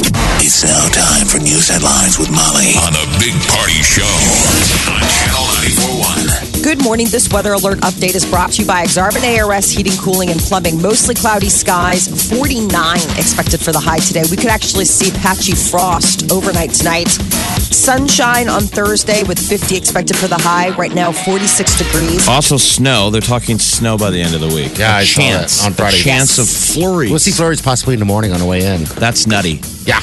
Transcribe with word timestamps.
It's 0.00 0.62
now 0.62 0.88
time 0.92 1.26
for 1.26 1.38
news 1.38 1.68
headlines 1.68 2.18
with 2.18 2.28
Molly 2.30 2.76
on 2.84 2.92
the 2.92 3.06
Big 3.18 3.32
Party 3.48 3.80
Show 3.80 4.04
on 4.04 5.00
Channel 5.08 5.48
941. 6.52 6.62
Good 6.62 6.82
morning. 6.84 7.06
This 7.08 7.32
weather 7.32 7.52
alert 7.54 7.78
update 7.78 8.14
is 8.14 8.24
brought 8.28 8.52
to 8.52 8.62
you 8.62 8.68
by 8.68 8.84
Exarban 8.84 9.24
ARS 9.24 9.70
Heating, 9.70 9.96
Cooling, 9.98 10.28
and 10.30 10.38
Plumbing. 10.40 10.82
Mostly 10.82 11.14
cloudy 11.14 11.48
skies, 11.48 12.08
49 12.30 12.96
expected 13.16 13.60
for 13.60 13.72
the 13.72 13.80
high 13.80 13.98
today. 13.98 14.24
We 14.30 14.36
could 14.36 14.50
actually 14.50 14.84
see 14.84 15.10
patchy 15.18 15.52
frost 15.54 16.30
overnight 16.30 16.72
tonight. 16.72 17.08
Sunshine 17.08 18.48
on 18.48 18.62
Thursday 18.62 19.22
with 19.24 19.38
50 19.38 19.76
expected 19.76 20.16
for 20.16 20.28
the 20.28 20.36
high. 20.38 20.70
Right 20.76 20.94
now, 20.94 21.10
46 21.12 21.78
degrees. 21.78 22.28
Also, 22.28 22.56
snow. 22.58 23.10
They're 23.10 23.20
talking 23.22 23.58
snow 23.58 23.96
by 23.96 24.10
the 24.10 24.20
end 24.20 24.34
of 24.34 24.40
the 24.42 24.48
week. 24.48 24.76
Yeah, 24.78 24.92
a 24.92 25.00
I 25.00 25.04
saw 25.04 25.20
that 25.22 25.28
chance 25.40 25.64
on 25.64 25.72
Friday. 25.72 25.96
A 25.96 26.00
chance 26.00 26.36
Yes. 26.38 26.38
of 26.38 26.74
flurries. 26.74 27.10
We'll 27.10 27.18
see 27.18 27.30
flurries 27.30 27.62
possibly 27.62 27.94
in 27.94 28.00
the 28.00 28.06
morning 28.06 28.32
on 28.32 28.40
the 28.40 28.46
way 28.46 28.66
in. 28.66 28.84
That's 28.84 29.26
nutty. 29.26 29.60
Yeah. 29.86 30.00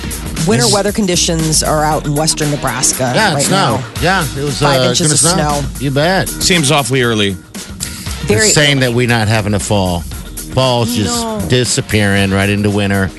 Winter 0.48 0.66
weather 0.73 0.92
conditions 0.92 1.62
are 1.64 1.84
out 1.84 2.06
in 2.06 2.16
western 2.16 2.52
Nebraska 2.52 3.12
Yeah, 3.16 3.34
right 3.36 3.44
snow. 3.44 3.78
now. 3.78 3.94
Yeah, 4.02 4.26
it 4.38 4.44
was 4.44 4.59
Five 4.59 4.81
uh, 4.81 4.89
inches 4.89 5.23
gonna 5.23 5.53
of 5.62 5.64
snow. 5.64 5.80
You 5.80 5.92
bet. 5.92 6.28
Seems 6.30 6.72
awfully 6.72 7.02
early. 7.02 7.31
Very 7.31 8.39
They're 8.39 8.50
saying 8.50 8.80
that 8.80 8.94
we're 8.94 9.08
not 9.08 9.28
having 9.28 9.54
a 9.54 9.59
fall. 9.59 10.02
Fall's 10.02 10.95
just 10.95 11.50
disappearing 11.50 12.31
right 12.31 12.50
into 12.50 12.70
winter. 12.70 13.09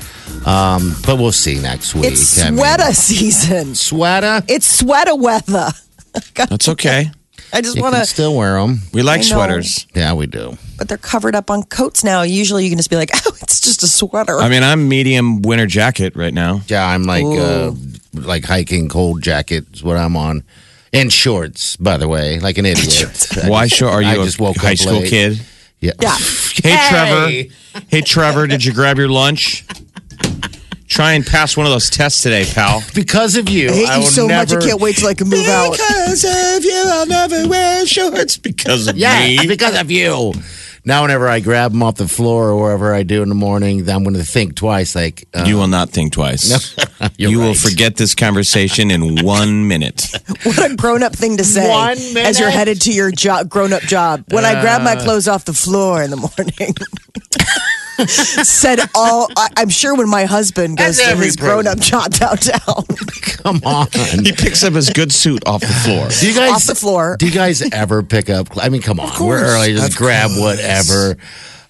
Um, 0.45 0.95
but 1.05 1.17
we'll 1.17 1.31
see 1.31 1.59
next 1.59 1.95
week. 1.95 2.05
It's 2.05 2.39
I 2.41 2.49
mean- 2.51 2.59
sweater 2.59 2.93
season. 2.93 3.75
sweater. 3.75 4.41
It's 4.47 4.67
sweater 4.67 5.15
weather. 5.15 5.69
That's 6.35 6.69
okay. 6.69 7.11
I 7.51 7.61
just 7.61 7.79
want 7.79 7.95
to, 7.95 8.05
still 8.05 8.35
wear 8.35 8.59
them. 8.59 8.79
We 8.93 9.01
like 9.01 9.23
sweaters. 9.23 9.87
Yeah, 9.95 10.13
we 10.13 10.27
do. 10.27 10.57
But 10.77 10.87
they're 10.89 10.97
covered 10.97 11.35
up 11.35 11.49
on 11.49 11.63
coats 11.63 12.03
now. 12.03 12.21
Usually 12.23 12.63
you 12.63 12.69
can 12.69 12.77
just 12.77 12.89
be 12.89 12.95
like, 12.95 13.09
oh, 13.25 13.37
it's 13.41 13.61
just 13.61 13.83
a 13.83 13.87
sweater. 13.87 14.39
I 14.39 14.49
mean, 14.49 14.63
I'm 14.63 14.87
medium 14.87 15.41
winter 15.41 15.65
jacket 15.67 16.15
right 16.15 16.33
now. 16.33 16.61
Yeah, 16.67 16.85
I'm 16.87 17.03
like 17.03 17.25
uh, 17.25 17.71
like 18.13 18.45
hiking 18.45 18.89
cold 18.89 19.21
jacket 19.21 19.65
is 19.73 19.83
what 19.83 19.97
I'm 19.97 20.15
on. 20.17 20.43
And 20.93 21.11
shorts, 21.11 21.75
by 21.75 21.97
the 21.97 22.07
way, 22.07 22.39
like 22.39 22.57
an 22.57 22.65
idiot. 22.65 23.27
Why 23.47 23.67
sure 23.67 23.89
are 23.89 24.01
I 24.01 24.15
you 24.15 24.23
just 24.23 24.39
a 24.39 24.43
woke 24.43 24.57
high 24.57 24.71
up 24.73 24.77
school 24.77 24.99
late. 24.99 25.09
kid? 25.09 25.41
Yeah. 25.79 25.91
yeah. 26.01 26.15
Hey, 26.63 26.77
Trevor. 26.89 27.81
Hey, 27.89 28.01
Trevor, 28.01 28.47
did 28.47 28.63
you 28.63 28.71
grab 28.73 28.97
your 28.97 29.09
lunch? 29.09 29.65
Try 30.87 31.13
and 31.13 31.25
pass 31.25 31.57
one 31.57 31.65
of 31.65 31.71
those 31.71 31.89
tests 31.89 32.21
today, 32.23 32.45
pal. 32.45 32.81
Because 32.95 33.35
of 33.35 33.49
you, 33.49 33.69
I 33.69 33.73
hate 33.73 33.89
I 33.89 33.95
you 33.95 33.99
will 34.01 34.07
so 34.07 34.27
never, 34.27 34.55
much. 34.55 34.63
I 34.63 34.67
can't 34.67 34.79
wait 34.81 34.95
till 34.95 35.09
I 35.09 35.13
can 35.13 35.27
move 35.27 35.45
out. 35.47 35.71
Because 35.73 36.23
of 36.23 36.63
you, 36.63 36.83
I'll 36.87 37.05
never 37.07 37.47
wear 37.49 37.85
shorts. 37.85 38.37
Because 38.37 38.87
of 38.87 38.95
Yeah, 38.95 39.19
me. 39.19 39.47
because 39.47 39.79
of 39.79 39.91
you. 39.91 40.31
Now, 40.87 41.01
whenever 41.01 41.27
I 41.27 41.39
grab 41.39 41.71
them 41.71 41.81
off 41.81 41.95
the 41.95 42.07
floor 42.07 42.49
or 42.49 42.61
wherever 42.61 42.93
I 42.93 43.01
do 43.01 43.23
in 43.23 43.29
the 43.29 43.35
morning, 43.35 43.85
then 43.85 43.95
I'm 43.95 44.03
going 44.03 44.15
to 44.15 44.23
think 44.23 44.55
twice. 44.55 44.95
Like, 44.95 45.27
uh, 45.33 45.43
You 45.47 45.57
will 45.57 45.67
not 45.67 45.89
think 45.89 46.13
twice. 46.13 46.75
You're 47.17 47.31
you 47.31 47.39
will 47.39 47.55
forget 47.55 47.95
this 47.95 48.13
conversation 48.13 48.91
in 48.91 49.15
one 49.25 49.67
minute. 49.67 50.07
What 50.43 50.71
a 50.71 50.75
grown 50.75 51.01
up 51.01 51.15
thing 51.15 51.37
to 51.37 51.43
say 51.43 51.67
One 51.69 51.97
as 52.17 52.39
you're 52.39 52.49
headed 52.51 52.81
to 52.81 52.91
your 52.93 53.11
job, 53.11 53.49
grown 53.49 53.73
up 53.73 53.81
job. 53.81 54.23
When 54.29 54.45
I 54.45 54.61
grab 54.61 54.81
my 54.83 54.95
clothes 54.95 55.27
off 55.27 55.45
the 55.45 55.53
floor 55.53 56.03
in 56.03 56.11
the 56.11 56.17
morning. 56.17 56.75
Said 57.97 58.79
all, 58.93 59.29
I, 59.37 59.49
I'm 59.57 59.69
sure 59.69 59.95
when 59.95 60.09
my 60.09 60.25
husband 60.25 60.77
goes 60.77 60.97
That's 60.97 61.07
to 61.07 61.11
every 61.13 61.25
his 61.27 61.35
grown 61.35 61.65
up 61.67 61.79
job 61.79 62.11
downtown, 62.11 62.83
come 63.21 63.61
on. 63.65 63.87
He 64.23 64.31
picks 64.31 64.63
up 64.63 64.73
his 64.73 64.89
good 64.89 65.11
suit 65.13 65.47
off 65.47 65.61
the 65.61 65.67
floor. 65.67 66.09
Do 66.09 66.27
you 66.27 66.35
guys 66.35 66.51
off 66.51 66.63
the 66.65 66.75
floor. 66.75 67.15
Do 67.17 67.25
you 67.25 67.31
guys 67.31 67.61
ever 67.71 68.03
pick 68.03 68.29
up? 68.29 68.49
I 68.57 68.69
mean, 68.69 68.81
come 68.81 68.99
on, 68.99 69.11
we're 69.25 69.43
early. 69.43 69.73
Just 69.73 69.91
Of 69.93 69.97
grab 69.97 70.29
course. 70.31 70.39
whatever. 70.57 71.17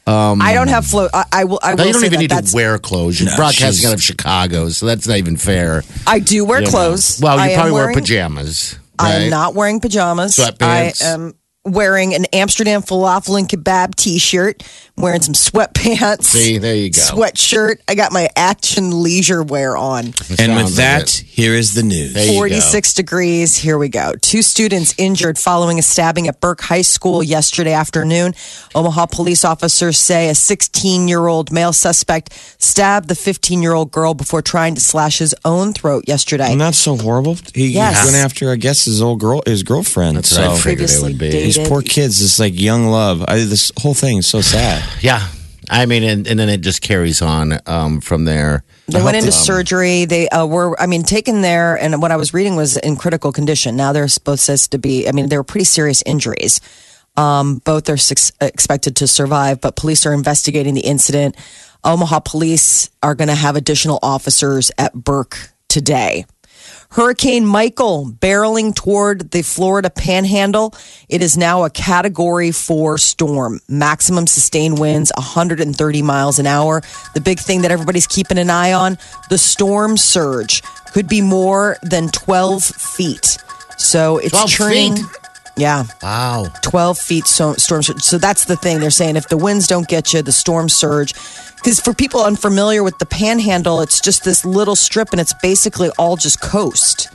Um, 0.07 0.39
I 0.41 0.53
don't 0.53 0.67
um, 0.67 0.73
have 0.73 0.85
float. 0.85 1.09
I, 1.13 1.25
I 1.31 1.43
will. 1.45 1.59
I 1.63 1.71
will 1.71 1.77
Now, 1.77 1.83
you 1.85 1.93
don't 1.93 2.01
say 2.01 2.05
even 2.07 2.17
that 2.17 2.21
need 2.21 2.29
that's, 2.31 2.51
to 2.51 2.55
wear 2.55 2.77
clothes. 2.77 3.19
You're 3.19 3.29
No, 3.31 3.35
broadcasting 3.37 3.71
she's- 3.73 3.85
out 3.85 3.93
of 3.95 4.03
Chicago, 4.03 4.69
so 4.69 4.85
that's 4.85 5.07
not 5.07 5.17
even 5.17 5.35
fair. 5.37 5.83
I 6.05 6.19
do 6.19 6.45
wear 6.45 6.59
you 6.59 6.65
know. 6.65 6.71
clothes. 6.71 7.19
Well, 7.21 7.39
I 7.39 7.45
you 7.47 7.51
am 7.53 7.55
probably 7.57 7.71
wear 7.73 7.83
wearing- 7.85 7.95
pajamas. 7.99 8.77
I 8.99 9.03
right? 9.03 9.21
am 9.23 9.29
not 9.31 9.55
wearing 9.55 9.79
pajamas. 9.79 10.37
Sweatpants. 10.37 11.03
I 11.03 11.07
am 11.07 11.33
wearing 11.65 12.13
an 12.13 12.25
Amsterdam 12.25 12.81
falafel 12.83 13.37
and 13.39 13.49
kebab 13.49 13.95
T-shirt. 13.95 14.61
Wearing 14.97 15.21
some 15.21 15.33
sweatpants. 15.33 16.23
See, 16.23 16.57
there 16.57 16.73
you 16.73 16.89
go. 16.89 17.01
Sweatshirt. 17.01 17.79
I 17.87 17.95
got 17.95 18.13
my 18.13 18.29
action 18.37 19.03
leisure 19.03 19.43
wear 19.43 19.75
on. 19.75 20.13
And 20.39 20.55
with 20.55 20.77
that, 20.77 21.19
it. 21.19 21.25
here 21.27 21.53
is 21.53 21.73
the 21.73 21.83
news. 21.83 22.13
There 22.13 22.23
you 22.25 22.31
go. 22.31 22.37
46 22.37 22.93
degrees. 22.93 23.55
Here 23.57 23.77
we 23.77 23.89
go. 23.89 24.13
Two 24.21 24.41
students 24.41 24.95
injured 24.97 25.37
following 25.37 25.79
a 25.79 25.81
stabbing 25.81 26.29
at 26.29 26.39
Burke 26.39 26.61
High 26.61 26.81
School 26.81 27.21
yesterday 27.21 27.73
afternoon. 27.73 28.35
Omaha 28.73 29.07
police 29.07 29.43
officers 29.43 29.99
say 29.99 30.29
a 30.29 30.35
16 30.35 31.09
year 31.09 31.27
old 31.27 31.51
male 31.51 31.73
suspect 31.73 32.31
stabbed 32.57 33.09
the 33.09 33.15
15 33.15 33.61
year 33.61 33.73
old 33.73 33.91
girl 33.91 34.13
before 34.13 34.41
trying 34.41 34.75
to 34.75 34.81
slash 34.81 35.17
his 35.17 35.35
own 35.43 35.73
throat 35.73 36.05
yesterday. 36.07 36.53
And 36.53 36.61
that's 36.61 36.77
so 36.77 36.95
horrible. 36.95 37.37
He 37.53 37.67
Yes. 37.67 38.05
went 38.05 38.15
after, 38.15 38.49
I 38.49 38.55
guess, 38.55 38.85
his 38.85 39.01
old 39.01 39.19
girl, 39.19 39.41
his 39.45 39.63
girlfriend. 39.63 40.15
That's 40.15 40.29
so 40.29 40.41
what 40.41 40.51
I 40.51 40.55
figured 40.55 40.89
it 40.89 40.93
Previously 41.01 41.09
would 41.11 41.19
be. 41.19 41.29
dated. 41.31 41.47
these 41.55 41.67
poor 41.67 41.81
kids, 41.81 42.21
this 42.21 42.39
like 42.39 42.57
young 42.57 42.85
love. 42.87 43.25
I, 43.27 43.39
this 43.43 43.73
whole 43.77 43.93
thing 43.93 44.19
is 44.19 44.27
so 44.27 44.39
sad. 44.39 44.83
Yeah, 45.01 45.27
I 45.69 45.85
mean, 45.85 46.03
and, 46.03 46.27
and 46.27 46.39
then 46.39 46.49
it 46.49 46.61
just 46.61 46.81
carries 46.81 47.21
on 47.21 47.59
um, 47.65 48.01
from 48.01 48.25
there. 48.25 48.63
They 48.87 49.01
went 49.01 49.17
into 49.17 49.31
surgery. 49.31 50.05
They 50.05 50.29
uh, 50.29 50.45
were, 50.45 50.79
I 50.79 50.85
mean, 50.85 51.03
taken 51.03 51.41
there, 51.41 51.75
and 51.75 52.01
what 52.01 52.11
I 52.11 52.17
was 52.17 52.33
reading 52.33 52.55
was 52.55 52.77
in 52.77 52.95
critical 52.95 53.31
condition. 53.31 53.75
Now 53.75 53.93
they're 53.93 54.07
both 54.23 54.39
supposed 54.39 54.71
to 54.71 54.77
be, 54.77 55.07
I 55.07 55.11
mean, 55.11 55.29
they 55.29 55.37
were 55.37 55.43
pretty 55.43 55.65
serious 55.65 56.03
injuries. 56.05 56.61
Um, 57.17 57.59
both 57.63 57.89
are 57.89 57.97
suc 57.97 58.17
expected 58.41 58.97
to 58.97 59.07
survive, 59.07 59.61
but 59.61 59.75
police 59.75 60.05
are 60.05 60.13
investigating 60.13 60.73
the 60.73 60.81
incident. 60.81 61.35
Omaha 61.83 62.19
police 62.19 62.89
are 63.01 63.15
going 63.15 63.29
to 63.29 63.35
have 63.35 63.55
additional 63.55 63.99
officers 64.03 64.71
at 64.77 64.93
Burke 64.93 65.49
today. 65.69 66.25
Hurricane 66.91 67.45
Michael 67.45 68.05
barreling 68.05 68.73
toward 68.73 69.31
the 69.31 69.41
Florida 69.41 69.89
panhandle. 69.89 70.73
It 71.09 71.21
is 71.21 71.37
now 71.37 71.63
a 71.63 71.69
category 71.69 72.51
four 72.51 72.97
storm. 72.97 73.59
Maximum 73.67 74.27
sustained 74.27 74.79
winds 74.79 75.11
130 75.17 76.01
miles 76.01 76.39
an 76.39 76.47
hour. 76.47 76.81
The 77.13 77.21
big 77.21 77.39
thing 77.39 77.61
that 77.63 77.71
everybody's 77.71 78.07
keeping 78.07 78.37
an 78.37 78.49
eye 78.49 78.73
on 78.73 78.97
the 79.29 79.37
storm 79.37 79.97
surge 79.97 80.61
could 80.93 81.07
be 81.07 81.21
more 81.21 81.77
than 81.83 82.09
12 82.09 82.63
feet. 82.63 83.37
So 83.77 84.17
it's 84.17 84.31
12 84.31 84.49
churning. 84.49 84.95
feet? 84.95 85.05
Yeah. 85.57 85.85
Wow. 86.03 86.47
12 86.61 86.97
feet 86.97 87.27
so, 87.27 87.53
storm 87.53 87.81
surge. 87.81 88.01
So 88.01 88.17
that's 88.17 88.45
the 88.45 88.55
thing. 88.55 88.79
They're 88.79 88.89
saying 88.89 89.15
if 89.15 89.29
the 89.29 89.37
winds 89.37 89.67
don't 89.67 89.87
get 89.87 90.13
you, 90.13 90.21
the 90.21 90.31
storm 90.31 90.69
surge. 90.69 91.13
Because 91.65 91.79
for 91.79 91.95
people 91.95 92.23
unfamiliar 92.23 92.83
with 92.83 92.99
the 92.99 93.07
panhandle, 93.07 93.81
it's 93.81 93.99
just 93.99 94.23
this 94.23 94.45
little 94.45 94.75
strip 94.75 95.09
and 95.13 95.19
it's 95.19 95.33
basically 95.41 95.89
all 95.97 96.15
just 96.15 96.39
coast. 96.39 97.07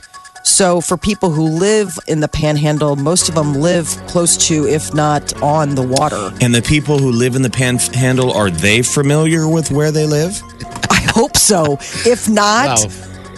So 0.43 0.81
for 0.81 0.97
people 0.97 1.29
who 1.31 1.45
live 1.47 1.97
in 2.05 2.19
the 2.19 2.27
panhandle, 2.27 2.97
most 2.97 3.29
of 3.29 3.35
them 3.35 3.53
live 3.53 3.87
close 4.07 4.35
to, 4.49 4.67
if 4.67 4.93
not 4.93 5.41
on 5.41 5.75
the 5.75 5.81
water. 5.81 6.31
And 6.41 6.53
the 6.53 6.61
people 6.61 6.99
who 6.99 7.13
live 7.13 7.37
in 7.37 7.43
the 7.43 7.49
panhandle, 7.49 8.33
are 8.33 8.49
they 8.49 8.81
familiar 8.81 9.47
with 9.47 9.71
where 9.71 9.89
they 9.89 10.05
live? 10.05 10.43
I 10.89 10.99
hope 11.15 11.37
so. 11.37 11.77
If 12.05 12.27
not, 12.27 12.77
Wow. 12.77 12.89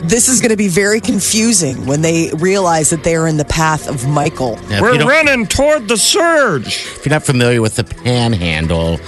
this 0.05 0.27
is 0.27 0.41
going 0.41 0.49
to 0.49 0.57
be 0.57 0.67
very 0.67 0.99
confusing 0.99 1.85
when 1.85 2.01
they 2.01 2.31
realize 2.37 2.89
that 2.89 3.03
they 3.03 3.15
are 3.15 3.27
in 3.27 3.37
the 3.37 3.45
path 3.45 3.87
of 3.87 4.07
Michael. 4.07 4.57
Yeah, 4.67 4.77
if, 4.77 4.93
you 4.93 4.97
don't- 4.97 5.07
running 5.07 5.45
toward 5.45 5.87
the 5.89 5.97
surge. 5.97 6.87
if 6.95 7.05
you're 7.05 7.13
not 7.13 7.21
familiar 7.23 7.61
with 7.61 7.75
the 7.75 7.83
panhandle, 7.83 8.99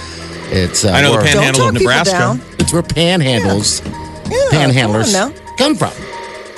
it's 0.50 0.84
uh, 0.84 0.90
I 0.90 1.02
know 1.02 1.12
the 1.16 1.24
panhandle 1.24 1.68
of 1.68 1.74
Nebraska. 1.74 2.38
It's 2.58 2.72
where 2.72 2.82
panhandles, 2.82 3.80
panhandlers 4.50 5.12
come 5.12 5.32
on 5.32 5.56
come 5.56 5.74
from. 5.76 5.92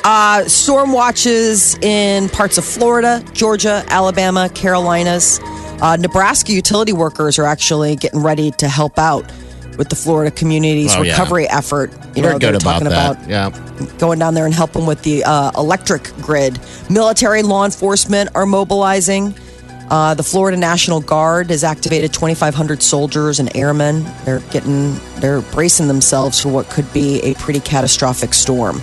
Uh, 0.05 0.45
storm 0.45 0.93
watches 0.93 1.77
in 1.79 2.29
parts 2.31 2.57
of 2.57 2.65
Florida, 2.65 3.23
Georgia, 3.33 3.85
Alabama, 3.89 4.49
Carolinas. 4.55 5.41
Uh, 5.83 5.97
Nebraska 5.97 6.53
utility 6.53 6.93
workers 6.93 7.39
are 7.39 7.45
actually 7.45 7.95
getting 7.97 8.23
ready 8.23 8.51
to 8.53 8.69
help 8.69 8.99
out 8.99 9.25
with 9.77 9.91
the 9.91 9.97
Florida 9.97 10.31
community's 10.31 10.95
Oh, 10.97 11.03
yeah. 11.03 11.13
recovery 11.13 11.47
effort. 11.49 11.93
You 12.17 12.23
We're 12.23 12.33
know, 12.33 12.39
good 12.39 12.41
they're 12.41 12.55
about 12.57 12.73
talking 12.83 12.89
that. 12.89 13.17
about 13.29 13.29
yeah. 13.29 13.89
going 13.99 14.19
down 14.19 14.35
there 14.35 14.45
and 14.47 14.55
helping 14.55 14.87
with 14.87 15.03
the 15.03 15.23
uh, 15.25 15.53
electric 15.57 16.05
grid. 16.17 16.59
Military 16.91 17.43
law 17.43 17.65
enforcement 17.65 18.31
are 18.35 18.47
mobilizing. 18.47 19.35
Uh, 19.91 20.13
the 20.15 20.23
Florida 20.23 20.57
National 20.57 21.01
Guard 21.01 21.49
has 21.51 21.65
activated 21.65 22.13
2,500 22.13 22.83
soldiers 22.83 23.41
and 23.41 23.55
airmen. 23.57 24.05
They're 24.25 24.41
getting, 24.51 24.95
they're 25.21 25.41
bracing 25.41 25.89
themselves 25.89 26.39
for 26.41 26.51
what 26.51 26.69
could 26.69 26.93
be 26.93 27.21
a 27.21 27.35
pretty 27.35 27.61
catastrophic 27.61 28.35
storm. 28.35 28.83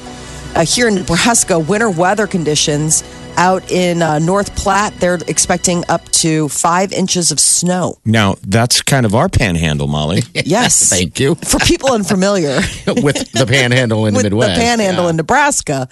Uh, 0.56 0.66
here 0.66 0.88
in 0.88 0.96
Nebraska, 0.96 1.60
winter 1.60 1.90
weather 1.90 2.25
conditions 2.28 3.04
out 3.38 3.69
in 3.69 4.02
uh, 4.02 4.18
North 4.18 4.56
Platte, 4.56 4.94
they're 5.00 5.19
expecting 5.28 5.84
up 5.90 6.07
to 6.10 6.48
five 6.48 6.94
inches 6.94 7.31
of 7.31 7.40
snow. 7.40 7.98
Now, 8.06 8.36
that's 8.42 8.81
kind 8.81 9.06
of 9.06 9.13
our 9.13 9.28
panhandle, 9.30 9.88
Molly. 9.88 10.24
Yes. 10.34 10.90
Thank 10.90 11.19
you. 11.19 11.36
For 11.36 11.60
people 11.60 11.92
unfamiliar 11.92 12.56
With 12.88 13.31
the 13.34 13.46
panhandle 13.48 14.06
in 14.06 14.13
the 14.13 14.24
Midwest. 14.24 14.56
the 14.56 14.62
panhandle 14.62 15.04
Yeah. 15.04 15.10
in 15.12 15.16
Nebraska, 15.18 15.88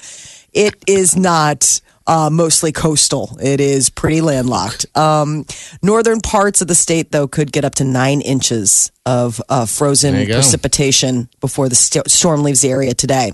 it 0.54 0.76
is 0.88 1.16
not 1.18 1.82
uh, 2.08 2.30
mostly 2.32 2.72
coastal. 2.72 3.38
It 3.42 3.60
is 3.62 3.90
pretty 3.90 4.22
landlocked. 4.22 4.86
Um, 4.96 5.46
northern 5.82 6.20
parts 6.22 6.62
of 6.62 6.68
the 6.68 6.76
state, 6.76 7.12
though, 7.12 7.28
could 7.28 7.52
get 7.52 7.64
up 7.66 7.76
to 7.76 7.84
nine 7.84 8.22
inches 8.22 8.92
of 9.06 9.42
uh, 9.50 9.66
frozen 9.66 10.14
There 10.14 10.22
you 10.22 10.28
go. 10.28 10.34
precipitation 10.36 11.30
before 11.42 11.70
the 11.70 11.76
st- 11.76 12.10
storm 12.10 12.44
leaves 12.44 12.62
the 12.62 12.70
area 12.70 12.94
today. 12.94 13.32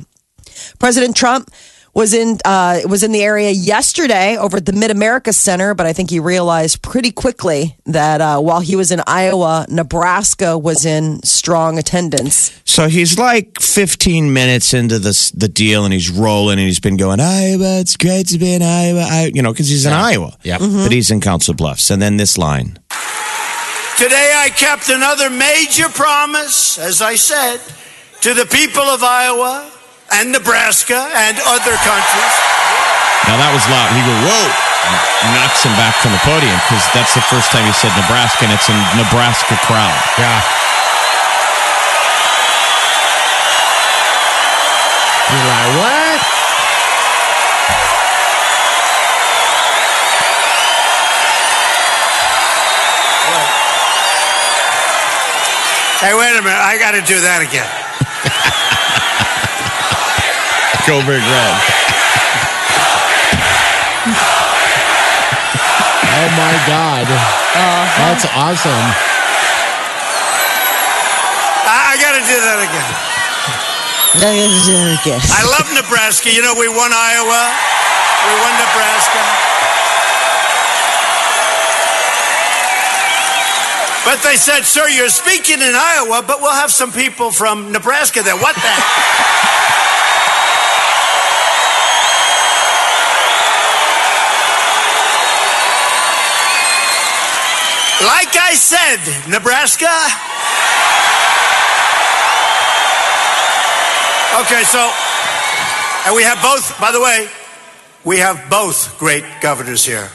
President 0.79 1.15
Trump 1.15 1.49
was 1.93 2.13
in 2.13 2.37
uh, 2.45 2.79
was 2.85 3.03
in 3.03 3.11
the 3.11 3.23
area 3.23 3.51
yesterday 3.51 4.37
over 4.37 4.57
at 4.57 4.65
the 4.65 4.73
Mid 4.73 4.91
America 4.91 5.33
Center, 5.33 5.73
but 5.73 5.85
I 5.85 5.93
think 5.93 6.09
he 6.09 6.19
realized 6.19 6.81
pretty 6.81 7.11
quickly 7.11 7.75
that 7.85 8.21
uh, 8.21 8.39
while 8.39 8.59
he 8.59 8.75
was 8.75 8.91
in 8.91 9.01
Iowa, 9.07 9.65
Nebraska 9.69 10.57
was 10.57 10.85
in 10.85 11.21
strong 11.23 11.77
attendance. 11.77 12.59
So 12.65 12.87
he's 12.87 13.17
like 13.17 13.59
15 13.59 14.31
minutes 14.33 14.73
into 14.73 14.99
this 14.99 15.31
the 15.31 15.47
deal, 15.47 15.85
and 15.85 15.93
he's 15.93 16.09
rolling, 16.09 16.59
and 16.59 16.67
he's 16.67 16.79
been 16.79 16.97
going 16.97 17.19
Iowa. 17.19 17.79
It's 17.79 17.97
great 17.97 18.27
to 18.27 18.37
be 18.37 18.53
in 18.53 18.61
Iowa, 18.61 19.05
I, 19.09 19.31
you 19.33 19.41
know, 19.41 19.51
because 19.51 19.69
he's 19.69 19.85
in 19.85 19.93
Iowa. 19.93 20.37
Yep. 20.43 20.59
but 20.59 20.91
he's 20.91 21.11
in 21.11 21.21
Council 21.21 21.53
Bluffs, 21.53 21.89
and 21.89 22.01
then 22.01 22.17
this 22.17 22.37
line. 22.37 22.79
Today 23.97 24.31
I 24.33 24.49
kept 24.49 24.89
another 24.89 25.29
major 25.29 25.89
promise, 25.89 26.77
as 26.77 27.01
I 27.01 27.15
said, 27.15 27.57
to 28.21 28.33
the 28.33 28.45
people 28.45 28.83
of 28.83 29.03
Iowa 29.03 29.69
and 30.11 30.31
Nebraska 30.31 30.97
and 30.97 31.37
other 31.45 31.75
countries. 31.85 32.35
Now 33.29 33.37
that 33.37 33.51
was 33.53 33.65
loud. 33.69 33.89
He 33.93 34.01
go 34.01 34.15
whoa, 34.25 34.45
knocks 35.37 35.61
him 35.61 35.75
back 35.77 35.93
from 36.01 36.11
the 36.15 36.21
podium 36.25 36.55
because 36.65 36.81
that's 36.95 37.13
the 37.13 37.25
first 37.29 37.51
time 37.51 37.65
he 37.65 37.73
said 37.75 37.93
Nebraska, 37.93 38.45
and 38.49 38.53
it's 38.53 38.69
a 38.69 38.77
Nebraska 38.97 39.55
crowd. 39.67 39.99
Yeah. 40.17 40.39
You're 45.29 45.45
like, 45.45 45.71
what? 45.77 46.39
Hey, 55.99 56.13
wait 56.15 56.31
a 56.31 56.41
minute. 56.41 56.55
I 56.55 56.79
got 56.79 56.91
to 56.91 57.01
do 57.01 57.19
that 57.19 57.43
again. 57.43 57.67
Go 60.89 60.97
big 61.05 61.21
red. 61.21 61.55
Oh 66.17 66.29
my 66.33 66.55
God. 66.65 67.05
Uh-huh. 67.05 67.85
That's 68.01 68.25
awesome. 68.33 68.85
I, 71.69 71.93
I 71.93 72.01
got 72.01 72.17
to 72.17 72.25
do 72.25 72.33
that 72.41 72.57
again. 72.65 72.89
I 75.29 75.45
love 75.45 75.69
Nebraska. 75.77 76.33
You 76.33 76.41
know, 76.41 76.57
we 76.57 76.65
won 76.65 76.89
Iowa, 76.89 77.41
we 78.25 78.33
won 78.41 78.53
Nebraska. 78.57 79.21
But 84.09 84.25
they 84.25 84.41
said, 84.41 84.65
sir, 84.65 84.89
you're 84.89 85.13
speaking 85.13 85.61
in 85.61 85.75
Iowa, 85.77 86.23
but 86.25 86.41
we'll 86.41 86.57
have 86.57 86.71
some 86.71 86.91
people 86.91 87.29
from 87.29 87.71
Nebraska 87.71 88.23
there. 88.23 88.35
What 88.41 88.55
the? 88.55 88.73
Like 97.99 98.31
I 98.39 98.53
said, 98.69 99.01
Nebraska. 99.27 99.89
Okay, 104.45 104.61
so, 104.61 104.77
and 106.05 106.15
we 106.15 106.21
have 106.21 106.39
both, 106.43 106.79
by 106.79 106.91
the 106.91 107.01
way, 107.01 107.27
we 108.05 108.19
have 108.19 108.47
both 108.47 108.99
great 108.99 109.25
governors 109.41 109.83
here. 109.83 110.07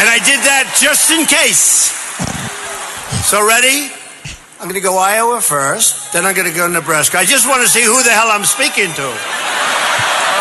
And 0.00 0.08
I 0.08 0.16
did 0.24 0.40
that 0.48 0.72
just 0.80 1.10
in 1.10 1.26
case. 1.26 1.92
So, 3.28 3.46
ready? 3.46 3.92
I'm 4.58 4.68
going 4.68 4.80
to 4.80 4.80
go 4.80 4.96
Iowa 4.96 5.42
first, 5.42 6.14
then 6.14 6.24
I'm 6.24 6.34
going 6.34 6.48
to 6.48 6.56
go 6.56 6.66
Nebraska. 6.66 7.18
I 7.18 7.26
just 7.26 7.46
want 7.46 7.60
to 7.60 7.68
see 7.68 7.84
who 7.84 8.02
the 8.02 8.10
hell 8.10 8.28
I'm 8.28 8.44
speaking 8.44 8.88
to. 8.88 9.06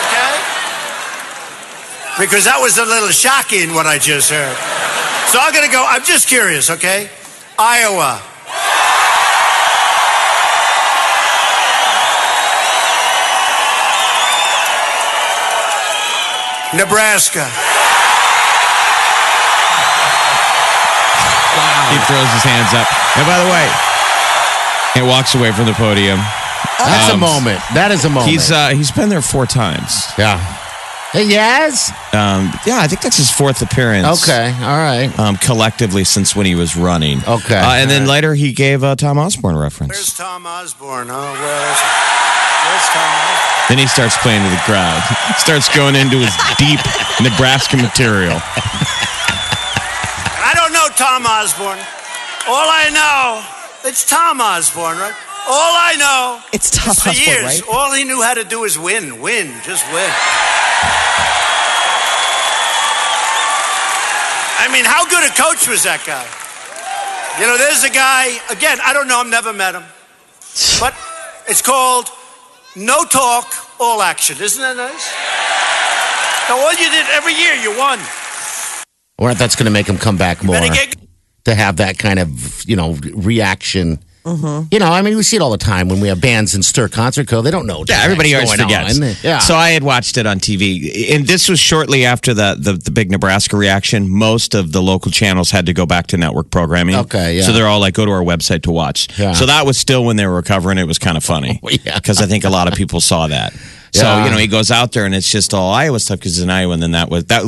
Okay? 0.08 0.50
Because 2.20 2.44
that 2.46 2.60
was 2.60 2.78
a 2.78 2.84
little 2.86 3.10
shocking 3.10 3.74
what 3.74 3.88
I 3.88 3.98
just 3.98 4.30
heard. 4.30 4.56
So 5.32 5.40
I'm 5.42 5.54
going 5.54 5.66
to 5.66 5.72
go, 5.72 5.86
I'm 5.88 6.04
just 6.04 6.28
curious, 6.28 6.70
okay? 6.70 7.10
Iowa. 7.58 8.22
Nebraska. 16.74 17.46
He 21.90 21.98
throws 22.06 22.30
his 22.38 22.44
hands 22.46 22.72
up. 22.78 22.86
And 23.18 23.26
by 23.26 23.38
the 23.42 23.50
way, 23.50 23.66
he 24.94 25.02
walks 25.02 25.34
away 25.34 25.52
from 25.52 25.66
the 25.66 25.74
podium. 25.74 26.20
That's 26.78 27.10
Um, 27.10 27.18
a 27.18 27.20
moment. 27.20 27.60
That 27.74 27.92
is 27.92 28.06
a 28.06 28.10
moment. 28.10 28.30
He's 28.32 28.52
uh, 28.52 28.70
he's 28.70 28.92
been 28.92 29.10
there 29.10 29.22
four 29.22 29.46
times. 29.48 30.06
yeah. 30.18 30.38
Hey, 31.12 31.26
Yes. 31.28 31.90
Um, 32.14 32.54
yeah, 32.70 32.78
I 32.82 32.88
think 32.88 33.02
that's 33.02 33.18
his 33.18 33.32
fourth 33.32 33.62
appearance. 33.64 34.22
Okay. 34.24 34.54
All 34.62 34.78
right. 34.78 35.10
Um, 35.18 35.38
collectively 35.38 36.04
since 36.04 36.36
when 36.36 36.46
he 36.46 36.54
was 36.56 36.76
running. 36.78 37.18
Okay. 37.28 37.58
Uh, 37.58 37.74
and 37.82 37.90
then 37.90 38.04
All 38.04 38.08
right. 38.08 38.14
later 38.14 38.36
he 38.36 38.54
gave 38.54 38.84
a 38.84 38.96
Tom 38.96 39.18
Osborne 39.18 39.56
reference. 39.56 39.94
Where's 39.94 40.14
Tom 40.16 40.46
Osborne, 40.46 41.08
huh? 41.10 41.18
Where's, 41.34 41.82
where's 42.62 42.88
Tom 42.94 43.10
Osborne? 43.10 43.66
Then 43.70 43.78
he 43.80 43.88
starts 43.88 44.18
playing 44.22 44.44
to 44.44 44.50
the 44.54 44.62
crowd. 44.70 45.02
starts 45.38 45.70
going 45.76 45.96
into 45.96 46.18
his 46.18 46.34
deep 46.62 46.80
Nebraska 47.22 47.78
material. 47.78 48.38
I 50.42 50.54
don't 50.56 50.74
know 50.74 50.88
Tom 50.98 51.26
Osborne. 51.26 51.80
All 52.50 52.66
I 52.70 52.90
know, 52.94 53.42
it's 53.90 54.08
Tom 54.10 54.42
Osborne, 54.42 54.98
right? 54.98 55.14
All 55.50 55.74
I 55.74 55.96
know, 55.98 56.42
It's 56.54 56.70
Tom 56.70 56.90
Osborne, 56.92 57.16
years, 57.16 57.62
right? 57.62 57.62
all 57.72 57.92
he 57.94 58.04
knew 58.04 58.22
how 58.22 58.34
to 58.36 58.44
do 58.44 58.64
is 58.66 58.78
win, 58.78 59.22
win, 59.22 59.52
just 59.64 59.86
win. 59.94 60.10
I 64.60 64.68
mean, 64.72 64.84
how 64.84 65.08
good 65.08 65.24
a 65.24 65.34
coach 65.34 65.68
was 65.68 65.84
that 65.84 66.04
guy? 66.06 66.28
You 67.40 67.48
know, 67.48 67.58
there's 67.58 67.84
a 67.86 67.90
guy, 67.90 68.36
again, 68.52 68.78
I 68.84 68.92
don't 68.92 69.08
know, 69.08 69.20
I've 69.20 69.32
never 69.32 69.54
met 69.54 69.74
him, 69.74 69.84
but 70.80 70.94
it's 71.48 71.62
called 71.62 72.10
No 72.76 73.06
Talk, 73.06 73.48
All 73.80 74.02
Action. 74.02 74.36
Isn't 74.42 74.62
that 74.62 74.76
nice? 74.76 75.08
So 76.50 76.58
all 76.60 76.74
you 76.74 76.90
did 76.92 77.06
every 77.14 77.34
year, 77.34 77.54
you 77.56 77.78
won. 77.78 78.00
Or 79.18 79.34
that's 79.34 79.56
going 79.56 79.66
to 79.66 79.72
make 79.72 79.88
him 79.88 79.98
come 79.98 80.18
back 80.18 80.44
more 80.44 80.60
get 80.60 80.96
to 81.46 81.56
have 81.56 81.78
that 81.78 81.98
kind 81.98 82.20
of 82.20 82.64
you 82.66 82.76
know 82.76 82.98
reaction. 83.14 84.00
Mm-hmm. 84.24 84.68
You 84.72 84.80
know, 84.80 84.88
I 84.92 85.02
mean, 85.02 85.16
we 85.16 85.24
see 85.24 85.38
it 85.38 85.42
all 85.42 85.50
the 85.52 85.58
time 85.58 85.88
when 85.90 86.02
we 86.02 86.08
have 86.10 86.20
bands 86.22 86.54
in 86.54 86.62
Stir 86.62 86.88
Concert 86.90 87.28
Cove 87.28 87.44
They 87.44 87.52
don't 87.52 87.66
know. 87.66 87.84
Yeah, 87.88 88.02
everybody 88.04 88.36
always 88.36 88.54
forgets. 88.54 89.00
on. 89.00 89.16
Yeah. 89.24 89.40
So 89.40 89.56
I 89.56 89.70
had 89.70 89.84
watched 89.84 90.18
it 90.18 90.26
on 90.28 90.40
TV, 90.40 91.12
and 91.14 91.26
this 91.26 91.48
was 91.50 91.60
shortly 91.60 92.06
after 92.06 92.34
the, 92.34 92.56
the 92.60 92.74
the 92.74 92.92
big 92.92 93.12
Nebraska 93.12 93.56
reaction. 93.58 94.10
Most 94.10 94.56
of 94.56 94.72
the 94.72 94.82
local 94.82 95.12
channels 95.12 95.52
had 95.52 95.66
to 95.68 95.74
go 95.74 95.86
back 95.86 96.08
to 96.08 96.18
network 96.18 96.52
programming. 96.52 96.96
Okay, 96.96 97.38
yeah. 97.38 97.44
So 97.44 97.54
they're 97.54 97.68
all 97.68 97.80
like, 97.80 97.94
go 97.94 98.06
to 98.06 98.12
our 98.12 98.24
website 98.24 98.64
to 98.64 98.72
watch. 98.72 99.08
Yeah. 99.18 99.34
So 99.34 99.46
that 99.46 99.66
was 99.66 99.78
still 99.78 100.04
when 100.04 100.18
they 100.18 100.26
were 100.28 100.36
recovering. 100.36 100.78
It 100.78 100.88
was 100.88 101.00
kind 101.00 101.18
of 101.18 101.24
funny. 101.24 101.60
Yeah. 101.86 101.96
Because 101.96 102.20
I 102.22 102.26
think 102.26 102.44
a 102.44 102.50
lot 102.50 102.68
of 102.68 102.74
people 102.74 103.00
saw 103.00 103.28
that. 103.28 103.54
So 103.92 104.04
Yeah. 104.04 104.26
you 104.26 104.32
know 104.32 104.38
he 104.38 104.48
goes 104.48 104.70
out 104.72 104.92
there 104.92 105.06
and 105.06 105.16
it's 105.16 105.32
just 105.32 105.54
all 105.54 105.72
Iowa 105.72 106.00
stuff 106.00 106.20
because 106.20 106.36
he's 106.36 106.44
in 106.44 106.50
Iowa 106.50 106.74
and 106.74 106.82
then 106.84 106.92
that 106.92 107.10
was 107.10 107.26
that 107.26 107.44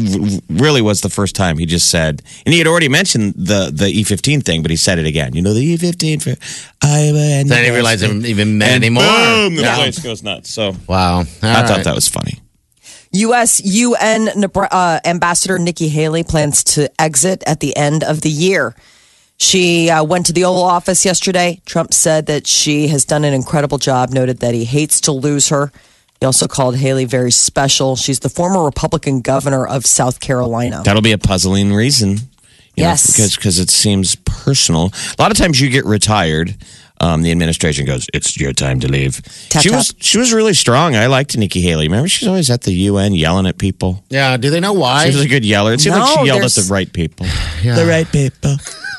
really 0.49 0.81
was 0.81 1.01
the 1.01 1.09
first 1.09 1.35
time 1.35 1.57
he 1.57 1.65
just 1.65 1.89
said 1.89 2.21
and 2.45 2.53
he 2.53 2.57
had 2.59 2.67
already 2.67 2.89
mentioned 2.89 3.33
the 3.37 3.71
the 3.73 3.87
E 3.87 4.03
fifteen 4.03 4.41
thing 4.41 4.61
but 4.61 4.71
he 4.71 4.77
said 4.77 4.97
it 4.99 5.05
again 5.05 5.35
you 5.35 5.41
know 5.41 5.53
the 5.53 5.61
E 5.63 5.77
fifteen 5.77 6.19
for 6.19 6.33
Iowa 6.81 7.19
and 7.19 7.49
then 7.49 7.63
he 7.65 7.69
realized 7.71 8.03
it 8.03 8.09
even 8.25 8.57
meant 8.57 8.71
and 8.73 8.83
anymore. 8.85 9.03
boom 9.03 9.55
the 9.55 9.61
Yeah. 9.61 9.75
place 9.75 9.99
goes 9.99 10.23
nuts 10.23 10.49
so 10.51 10.75
Wow. 10.87 11.17
All 11.19 11.25
I 11.43 11.65
thought 11.67 11.83
that 11.83 11.95
was 11.95 12.07
funny 12.07 12.39
U.S. 13.13 13.61
UN 13.65 14.29
uh, 14.55 14.99
Ambassador 15.03 15.59
Nikki 15.59 15.89
Haley 15.89 16.23
plans 16.23 16.63
to 16.63 16.89
exit 16.99 17.43
at 17.45 17.59
the 17.59 17.75
end 17.75 18.05
of 18.05 18.21
the 18.21 18.29
year. 18.29 18.73
She 19.37 19.89
uh, 19.89 20.03
went 20.05 20.27
to 20.27 20.33
the 20.33 20.45
Oval 20.45 20.63
Office 20.63 21.03
yesterday. 21.03 21.61
Trump 21.65 21.93
said 21.93 22.27
that 22.27 22.47
she 22.47 22.87
has 22.87 23.03
done 23.03 23.25
an 23.25 23.33
incredible 23.33 23.79
job, 23.79 24.11
noted 24.11 24.39
that 24.39 24.53
he 24.53 24.63
hates 24.63 25.01
to 25.01 25.11
lose 25.11 25.49
her. 25.49 25.73
He 26.21 26.25
also 26.25 26.47
called 26.47 26.75
Haley 26.77 27.05
very 27.05 27.31
special. 27.31 27.95
She's 27.95 28.19
the 28.19 28.29
former 28.29 28.63
Republican 28.63 29.21
governor 29.21 29.65
of 29.67 29.85
South 29.87 30.19
Carolina. 30.19 30.83
That'll 30.85 31.01
be 31.01 31.11
a 31.13 31.17
puzzling 31.17 31.73
reason. 31.73 32.09
you 32.09 32.15
know, 32.15 32.21
Yes. 32.75 33.07
because 33.07 33.35
because 33.35 33.57
it 33.59 33.69
seems 33.71 34.15
personal. 34.15 34.93
A 35.17 35.21
lot 35.21 35.31
of 35.31 35.37
times 35.37 35.59
you 35.59 35.69
get 35.69 35.83
retired. 35.85 36.55
Um, 36.99 37.23
the 37.23 37.31
administration 37.31 37.87
goes, 37.87 38.05
"It's 38.13 38.39
your 38.39 38.53
time 38.53 38.79
to 38.81 38.87
leave." 38.87 39.19
Tap, 39.49 39.63
she 39.63 39.69
tap. 39.69 39.77
was 39.79 39.95
she 39.99 40.19
was 40.19 40.31
really 40.31 40.53
strong. 40.53 40.95
I 40.95 41.07
liked 41.07 41.35
Nikki 41.35 41.59
Haley. 41.61 41.87
Remember, 41.87 42.07
she's 42.07 42.27
always 42.27 42.51
at 42.51 42.61
the 42.61 42.71
UN 42.71 43.15
yelling 43.15 43.47
at 43.47 43.57
people. 43.57 44.03
Yeah. 44.11 44.37
Do 44.37 44.51
they 44.51 44.59
know 44.59 44.73
why? 44.73 45.09
She 45.09 45.15
was 45.15 45.25
a 45.25 45.27
good 45.27 45.43
yeller. 45.43 45.73
It 45.73 45.81
seemed 45.81 45.95
like 45.95 46.19
she 46.19 46.25
yelled 46.27 46.43
at 46.43 46.51
the 46.51 46.67
right 46.69 46.91
people. 46.93 47.25
Yeah. 47.63 47.75
The 47.75 47.85
right 47.87 48.09
people. 48.11 48.55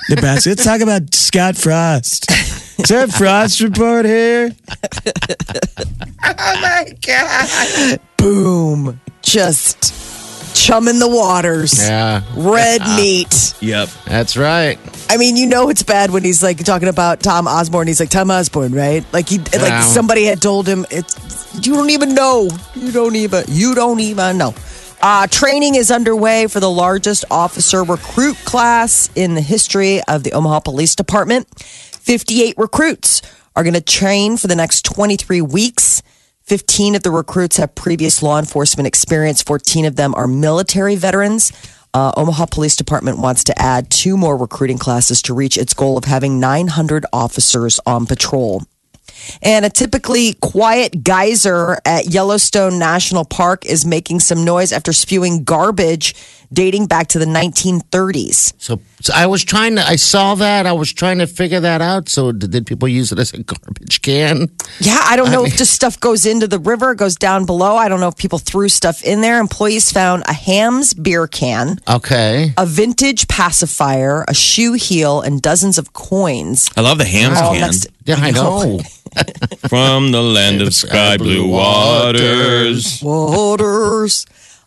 The 0.08 0.16
best. 0.16 0.46
Let's 0.46 0.64
talk 0.64 0.80
about 0.80 1.14
Scott 1.14 1.56
Frost. 1.56 2.28
Is 2.30 2.88
there 2.88 3.04
a 3.04 3.08
Frost 3.08 3.60
report 3.60 4.04
here? 4.06 4.50
Boom. 8.16 9.00
Just 9.22 10.54
chumming 10.54 10.98
the 10.98 11.08
waters. 11.08 11.78
Yeah. 11.88 12.22
Red 12.36 12.82
meat. 12.96 13.54
Yep. 13.60 13.88
That's 14.06 14.36
right. 14.36 14.78
I 15.08 15.16
mean, 15.16 15.36
you 15.36 15.46
know 15.46 15.68
it's 15.68 15.82
bad 15.82 16.10
when 16.10 16.24
he's 16.24 16.42
like 16.42 16.58
talking 16.64 16.88
about 16.88 17.20
Tom 17.20 17.46
Osborne. 17.46 17.86
He's 17.86 18.00
like 18.00 18.10
Tom 18.10 18.30
Osborne, 18.30 18.72
right? 18.72 19.04
Like 19.12 19.28
he, 19.28 19.36
Yeah. 19.52 19.62
like 19.62 19.82
somebody 19.82 20.24
had 20.24 20.40
told 20.42 20.66
him 20.68 20.86
it's. 20.90 21.18
You 21.66 21.74
don't 21.74 21.90
even 21.90 22.14
know. 22.14 22.48
You 22.74 22.92
don't 22.92 23.16
even. 23.16 23.44
You 23.48 23.74
don't 23.74 24.00
even 24.00 24.38
know. 24.38 24.54
Uh, 25.02 25.26
training 25.26 25.74
is 25.74 25.90
underway 25.90 26.46
for 26.46 26.60
the 26.60 26.70
largest 26.70 27.24
officer 27.30 27.82
recruit 27.82 28.36
class 28.44 29.10
in 29.16 29.34
the 29.34 29.40
history 29.40 30.00
of 30.04 30.22
the 30.22 30.32
Omaha 30.32 30.60
Police 30.60 30.94
Department. 30.94 31.48
58 31.60 32.54
recruits 32.56 33.20
are 33.56 33.64
going 33.64 33.74
to 33.74 33.80
train 33.80 34.36
for 34.36 34.46
the 34.46 34.54
next 34.56 34.84
23 34.84 35.40
weeks. 35.42 36.02
15 36.52 36.96
of 36.96 37.02
the 37.02 37.10
recruits 37.10 37.56
have 37.56 37.74
previous 37.74 38.22
law 38.22 38.38
enforcement 38.38 38.86
experience. 38.86 39.40
14 39.40 39.86
of 39.86 39.96
them 39.96 40.14
are 40.14 40.26
military 40.26 40.96
veterans. 40.96 41.50
Uh, 41.94 42.12
Omaha 42.14 42.44
Police 42.44 42.76
Department 42.76 43.16
wants 43.16 43.42
to 43.44 43.58
add 43.58 43.90
two 43.90 44.18
more 44.18 44.36
recruiting 44.36 44.76
classes 44.76 45.22
to 45.22 45.32
reach 45.32 45.56
its 45.56 45.72
goal 45.72 45.96
of 45.96 46.04
having 46.04 46.38
900 46.38 47.06
officers 47.10 47.80
on 47.86 48.04
patrol. 48.04 48.64
And 49.40 49.64
a 49.64 49.70
typically 49.70 50.34
quiet 50.42 51.02
geyser 51.02 51.78
at 51.86 52.08
Yellowstone 52.08 52.78
National 52.78 53.24
Park 53.24 53.64
is 53.64 53.86
making 53.86 54.20
some 54.20 54.44
noise 54.44 54.72
after 54.72 54.92
spewing 54.92 55.44
garbage 55.44 56.14
dating 56.52 56.86
back 56.86 57.08
to 57.08 57.18
the 57.18 57.24
1930s. 57.24 58.52
So, 58.58 58.80
so 59.00 59.12
I 59.14 59.26
was 59.26 59.42
trying 59.44 59.76
to. 59.76 59.82
I 59.86 59.96
saw 59.96 60.34
that. 60.36 60.66
I 60.66 60.72
was 60.72 60.92
trying 60.92 61.18
to 61.18 61.26
figure 61.26 61.60
that 61.60 61.80
out. 61.80 62.08
So 62.08 62.32
did, 62.32 62.50
did 62.50 62.66
people 62.66 62.88
use 62.88 63.12
it 63.12 63.18
as 63.18 63.32
a 63.32 63.42
garbage 63.42 64.02
can? 64.02 64.48
Yeah, 64.80 64.98
I 65.02 65.16
don't 65.16 65.30
know 65.30 65.42
mean- 65.42 65.52
if 65.52 65.58
just 65.58 65.72
stuff 65.72 65.98
goes 66.00 66.26
into 66.26 66.46
the 66.46 66.58
river, 66.58 66.94
goes 66.94 67.16
down 67.16 67.46
below. 67.46 67.76
I 67.76 67.88
don't 67.88 68.00
know 68.00 68.08
if 68.08 68.16
people 68.16 68.38
threw 68.38 68.68
stuff 68.68 69.02
in 69.02 69.20
there. 69.20 69.40
Employees 69.40 69.90
found 69.90 70.24
a 70.28 70.32
Hamm's 70.32 70.94
beer 70.94 71.26
can, 71.26 71.78
Okay. 71.88 72.52
a 72.56 72.66
vintage 72.66 73.28
pacifier, 73.28 74.24
a 74.28 74.34
shoe 74.34 74.74
heel, 74.74 75.20
and 75.20 75.40
dozens 75.42 75.78
of 75.78 75.92
coins. 75.92 76.68
I 76.76 76.80
love 76.82 76.98
the 76.98 77.04
Hamm's 77.04 77.38
All 77.40 77.52
can 77.52 77.60
next- 77.62 77.86
Yeah, 78.04 78.16
I 78.16 78.30
know. 78.30 78.80
from 79.68 80.10
the 80.12 80.22
land 80.22 80.62
of 80.62 80.72
sky 80.72 81.18
blue 81.18 81.46
waters. 81.48 83.00
Waters. 83.02 84.26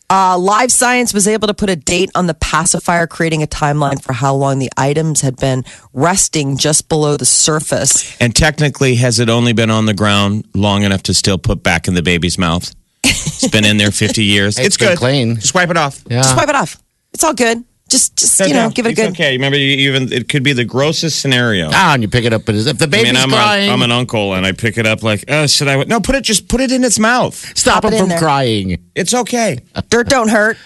Uh, 0.09 0.37
Live 0.37 0.71
Science 0.71 1.13
was 1.13 1.27
able 1.27 1.47
to 1.47 1.53
put 1.53 1.69
a 1.69 1.75
date 1.75 2.11
on 2.13 2.27
the 2.27 2.35
pacifier, 2.35 3.07
creating 3.07 3.41
a 3.41 3.47
timeline 3.47 4.01
for 4.01 4.13
how 4.13 4.35
long 4.35 4.59
the 4.59 4.69
items 4.77 5.21
had 5.21 5.35
been 5.37 5.63
resting 5.93 6.57
just 6.57 6.87
below 6.89 7.17
the 7.17 7.25
surface. 7.25 8.15
And 8.21 8.35
technically, 8.35 8.95
has 8.95 9.19
it 9.19 9.29
only 9.29 9.53
been 9.53 9.71
on 9.71 9.85
the 9.87 9.95
ground 9.95 10.47
long 10.53 10.83
enough 10.83 11.01
to 11.03 11.13
still 11.13 11.37
put 11.39 11.63
back 11.63 11.87
in 11.87 11.95
the 11.95 12.03
baby's 12.03 12.37
mouth? 12.37 12.73
It's 13.03 13.47
been 13.47 13.65
in 13.65 13.77
there 13.77 13.91
50 13.91 14.23
years. 14.23 14.57
It's 14.59 14.67
it's 14.67 14.77
been 14.77 14.89
good. 14.89 14.97
clean. 14.99 15.35
Just 15.35 15.55
wipe 15.55 15.69
it 15.69 15.77
off. 15.77 16.03
Yeah. 16.07 16.21
Just 16.21 16.37
wipe 16.37 16.49
it 16.49 16.55
off. 16.55 16.77
It's 17.13 17.23
all 17.23 17.33
good. 17.33 17.63
Just, 17.95 18.17
just 18.17 18.39
you 18.47 18.53
know, 18.53 18.69
give 18.69 18.85
it 18.85 18.89
a 18.89 18.91
It's 18.91 19.01
good. 19.01 19.09
okay. 19.11 19.31
Remember, 19.37 19.57
you 19.57 19.89
even 19.89 20.11
it 20.11 20.27
could 20.27 20.43
be 20.43 20.51
the 20.53 20.65
grossest 20.65 21.19
scenario. 21.21 21.69
Ah, 21.71 21.93
and 21.93 22.03
you 22.03 22.09
pick 22.09 22.25
it 22.25 22.33
up 22.33 22.47
as 22.49 22.67
if 22.67 22.77
the 22.77 22.83
I 22.85 22.87
baby's 22.87 23.13
mean, 23.13 23.21
I'm, 23.21 23.29
crying. 23.29 23.69
A, 23.69 23.73
I'm 23.73 23.81
an 23.81 23.91
uncle, 23.91 24.33
and 24.33 24.45
I 24.45 24.51
pick 24.51 24.77
it 24.77 24.85
up 24.85 25.01
like, 25.03 25.23
oh, 25.29 25.47
should 25.47 25.67
I? 25.69 25.81
No, 25.85 25.99
put 26.01 26.15
it. 26.15 26.23
Just 26.25 26.47
put 26.49 26.59
it 26.59 26.71
in 26.71 26.83
its 26.83 26.99
mouth. 26.99 27.35
Stop 27.57 27.83
Pop 27.83 27.91
him 27.91 27.93
it 27.97 27.99
from 27.99 28.09
there. 28.09 28.19
crying. 28.19 28.83
It's 28.95 29.13
okay. 29.13 29.59
Dirt 29.89 30.09
don't 30.09 30.29
hurt. 30.29 30.57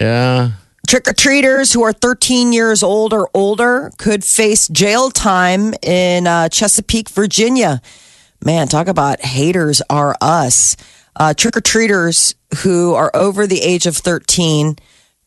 Yeah. 0.00 0.52
Trick 0.86 1.06
or 1.08 1.12
treaters 1.12 1.72
who 1.72 1.82
are 1.82 1.92
13 1.92 2.52
years 2.52 2.82
old 2.82 3.12
or 3.12 3.28
older 3.34 3.90
could 3.98 4.24
face 4.24 4.66
jail 4.68 5.10
time 5.10 5.74
in 5.82 6.26
uh, 6.26 6.48
Chesapeake, 6.48 7.08
Virginia. 7.10 7.80
Man, 8.44 8.66
talk 8.68 8.88
about 8.88 9.20
haters 9.20 9.82
are 9.90 10.16
us. 10.20 10.76
Uh, 11.16 11.34
Trick 11.34 11.56
or 11.56 11.60
treaters 11.60 12.34
who 12.62 12.94
are 12.94 13.10
over 13.14 13.46
the 13.46 13.60
age 13.60 13.86
of 13.86 13.96
13 13.96 14.76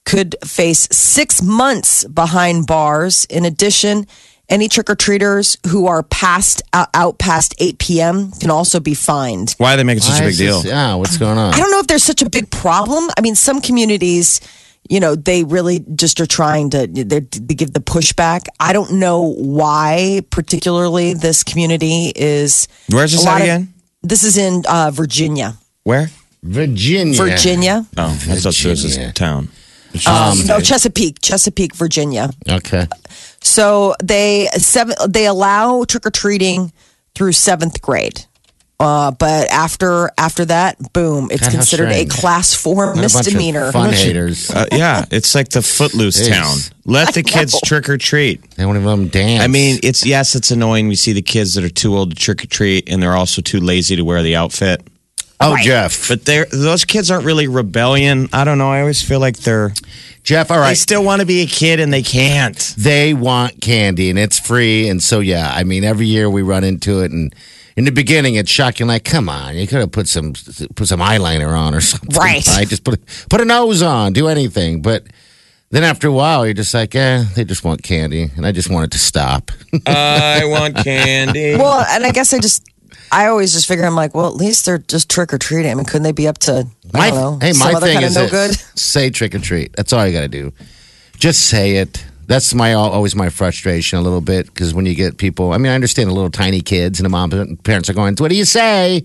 could 0.05 0.35
face 0.43 0.87
six 0.91 1.41
months 1.41 2.03
behind 2.05 2.67
bars. 2.67 3.25
In 3.25 3.45
addition, 3.45 4.05
any 4.49 4.67
trick 4.67 4.89
or 4.89 4.95
treaters 4.95 5.57
who 5.67 5.87
are 5.87 6.03
past 6.03 6.61
out, 6.73 6.89
out 6.93 7.17
past 7.17 7.55
8 7.59 7.77
p.m. 7.79 8.31
can 8.33 8.51
also 8.51 8.79
be 8.79 8.93
fined. 8.93 9.55
Why 9.57 9.73
are 9.73 9.77
they 9.77 9.83
making 9.83 10.01
such 10.03 10.21
a 10.21 10.25
big 10.25 10.37
deal? 10.37 10.61
this- 10.61 10.71
yeah. 10.71 10.95
What's 10.95 11.17
going 11.17 11.37
on? 11.37 11.53
I 11.53 11.57
don't 11.57 11.71
know 11.71 11.79
if 11.79 11.87
there's 11.87 12.03
such 12.03 12.21
a 12.21 12.29
big 12.29 12.51
problem. 12.51 13.09
I 13.17 13.21
mean, 13.21 13.35
some 13.35 13.61
communities, 13.61 14.41
you 14.89 14.99
know, 14.99 15.15
they 15.15 15.45
really 15.45 15.79
just 15.95 16.19
are 16.19 16.25
trying 16.25 16.69
to 16.71 16.85
they 16.87 17.03
they 17.21 17.55
give 17.55 17.71
the 17.73 17.79
pushback. 17.79 18.47
I 18.59 18.73
don't 18.73 18.93
know 18.93 19.21
why, 19.21 20.21
particularly 20.29 21.13
this 21.13 21.43
community 21.43 22.11
is. 22.15 22.67
Where's 22.91 23.13
this 23.13 23.23
a 23.23 23.25
lot 23.25 23.35
at 23.35 23.41
of- 23.41 23.43
again? 23.45 23.73
This 24.01 24.25
is 24.25 24.37
in 24.37 24.63
uh, 24.67 24.91
Virginia. 24.93 25.55
Where? 25.83 26.09
Virginia. 26.43 27.15
Virginia. 27.15 27.85
Oh, 27.97 28.03
I 28.03 28.35
thought 28.35 28.53
this 28.53 28.65
was 28.65 28.97
a 28.97 29.13
town. 29.13 29.47
Um, 30.07 30.45
no, 30.47 30.59
Chesapeake, 30.59 31.21
Chesapeake, 31.21 31.75
Virginia. 31.75 32.29
Okay. 32.49 32.87
So 33.41 33.95
they 34.01 34.47
seven 34.53 34.95
they 35.07 35.25
allow 35.25 35.83
trick 35.83 36.05
or 36.05 36.11
treating 36.11 36.71
through 37.15 37.33
seventh 37.33 37.81
grade. 37.81 38.25
Uh, 38.79 39.11
but 39.11 39.49
after 39.49 40.09
after 40.17 40.45
that, 40.45 40.77
boom, 40.93 41.29
it's 41.31 41.41
God, 41.41 41.51
how 41.51 41.57
considered 41.57 41.89
a 41.89 41.93
strange. 41.93 42.11
class 42.11 42.53
four 42.53 42.87
What 42.87 42.97
a 42.97 43.01
bunch 43.01 43.13
of 43.13 43.17
misdemeanor. 43.17 43.71
Fun 43.71 43.93
haters. 43.93 44.49
Uh, 44.49 44.65
yeah, 44.71 45.05
it's 45.11 45.35
like 45.35 45.49
the 45.49 45.61
footloose 45.61 46.27
Jeez. 46.27 46.33
town. 46.33 46.57
Let 46.85 47.13
the 47.13 47.23
kids 47.23 47.59
trick 47.61 47.87
or 47.87 47.97
treat. 47.97 48.41
They 48.51 48.65
won't 48.65 48.77
even 48.77 48.87
let 48.87 48.95
them 48.95 49.07
dance. 49.07 49.43
I 49.43 49.47
mean, 49.47 49.79
it's 49.83 50.05
yes, 50.05 50.35
it's 50.35 50.51
annoying. 50.51 50.87
We 50.87 50.95
see 50.95 51.13
the 51.13 51.21
kids 51.21 51.53
that 51.53 51.63
are 51.63 51.69
too 51.69 51.95
old 51.95 52.09
to 52.09 52.15
trick 52.15 52.43
or 52.43 52.47
treat, 52.47 52.89
and 52.89 53.01
they're 53.01 53.15
also 53.15 53.41
too 53.41 53.59
lazy 53.59 53.95
to 53.95 54.03
wear 54.03 54.21
the 54.23 54.35
outfit. 54.35 54.85
Oh, 55.43 55.57
Jeff. 55.61 56.07
But 56.07 56.25
they're 56.25 56.45
those 56.45 56.85
kids 56.85 57.11
aren't 57.11 57.25
really 57.25 57.47
rebellion. 57.47 58.29
I 58.33 58.43
don't 58.43 58.57
know. 58.57 58.71
I 58.71 58.81
always 58.81 59.01
feel 59.01 59.19
like 59.19 59.37
they're 59.37 59.73
Jeff, 60.23 60.51
all 60.51 60.57
right. 60.57 60.69
they 60.69 60.75
still 60.75 61.03
want 61.03 61.19
to 61.19 61.25
be 61.25 61.41
a 61.41 61.45
kid 61.45 61.81
and 61.81 61.91
they 61.91 62.01
can't. 62.01 62.57
they 62.77 63.13
want 63.13 63.59
candy 63.59 64.09
and 64.09 64.17
it's 64.17 64.39
free. 64.39 64.87
And 64.87 65.03
so, 65.03 65.19
yeah, 65.19 65.51
I 65.53 65.63
mean, 65.63 65.83
every 65.83 66.05
year 66.05 66.29
we 66.29 66.41
run 66.41 66.63
into 66.63 67.01
it. 67.01 67.11
And 67.11 67.35
in 67.75 67.83
the 67.83 67.91
beginning, 67.91 68.35
it's 68.35 68.49
shocking. 68.49 68.87
Like, 68.87 69.03
come 69.03 69.27
on, 69.27 69.55
you 69.55 69.67
could 69.67 69.79
have 69.79 69.91
put 69.91 70.07
some 70.07 70.31
put 70.75 70.87
some 70.87 71.01
eyeliner 71.01 71.57
on 71.57 71.75
or 71.75 71.81
something. 71.81 72.17
Right. 72.17 72.41
Just 72.41 72.85
put 72.85 73.01
put 73.29 73.41
a 73.41 73.45
nose 73.45 73.81
on, 73.81 74.13
do 74.13 74.29
anything. 74.29 74.81
But 74.81 75.07
then 75.71 75.83
after 75.83 76.07
a 76.07 76.11
while, 76.11 76.45
you're 76.45 76.53
just 76.53 76.73
like, 76.73 76.93
eh, 76.93 77.23
they 77.35 77.43
just 77.43 77.63
want 77.63 77.81
candy, 77.81 78.29
and 78.37 78.45
I 78.45 78.51
just 78.51 78.69
want 78.69 78.85
it 78.85 78.91
to 78.91 78.99
stop. 78.99 79.51
I 79.87 80.43
want 80.45 80.77
candy. 80.77 81.55
Well, 81.55 81.83
and 81.89 82.05
I 82.05 82.11
guess 82.11 82.31
I 82.31 82.37
just, 82.37 82.63
I 83.11 83.27
always 83.27 83.53
just 83.53 83.67
figure 83.67 83.85
I'm 83.85 83.95
like, 83.95 84.15
well, 84.15 84.27
at 84.27 84.35
least 84.35 84.65
they're 84.65 84.77
just 84.79 85.09
trick 85.09 85.33
or 85.33 85.37
treating. 85.37 85.71
I 85.71 85.75
mean, 85.75 85.85
couldn't 85.85 86.03
they 86.03 86.11
be 86.11 86.27
up 86.27 86.37
to, 86.39 86.67
I 86.93 87.09
don't 87.09 87.19
know, 87.19 87.37
hey, 87.39 87.53
some 87.53 87.71
my 87.71 87.77
other 87.77 87.85
thing 87.87 87.93
kind 87.95 88.05
is 88.05 88.15
no 88.15 88.27
good? 88.29 88.55
Say 88.77 89.09
trick 89.09 89.35
or 89.35 89.39
treat. 89.39 89.73
That's 89.75 89.93
all 89.93 90.05
you 90.05 90.13
got 90.13 90.21
to 90.21 90.27
do. 90.27 90.51
Just 91.17 91.47
say 91.47 91.75
it. 91.77 92.03
That's 92.25 92.53
my 92.53 92.73
always 92.73 93.15
my 93.15 93.29
frustration 93.29 93.99
a 93.99 94.01
little 94.01 94.21
bit 94.21 94.45
because 94.47 94.73
when 94.73 94.85
you 94.85 94.95
get 94.95 95.17
people, 95.17 95.51
I 95.51 95.57
mean, 95.57 95.71
I 95.71 95.75
understand 95.75 96.09
the 96.09 96.13
little 96.13 96.31
tiny 96.31 96.61
kids 96.61 96.99
and 96.99 97.05
the 97.05 97.09
mom 97.09 97.31
and 97.33 97.61
parents 97.63 97.89
are 97.89 97.93
going, 97.93 98.15
"What 98.17 98.29
do 98.29 98.35
you 98.35 98.45
say?" 98.45 99.03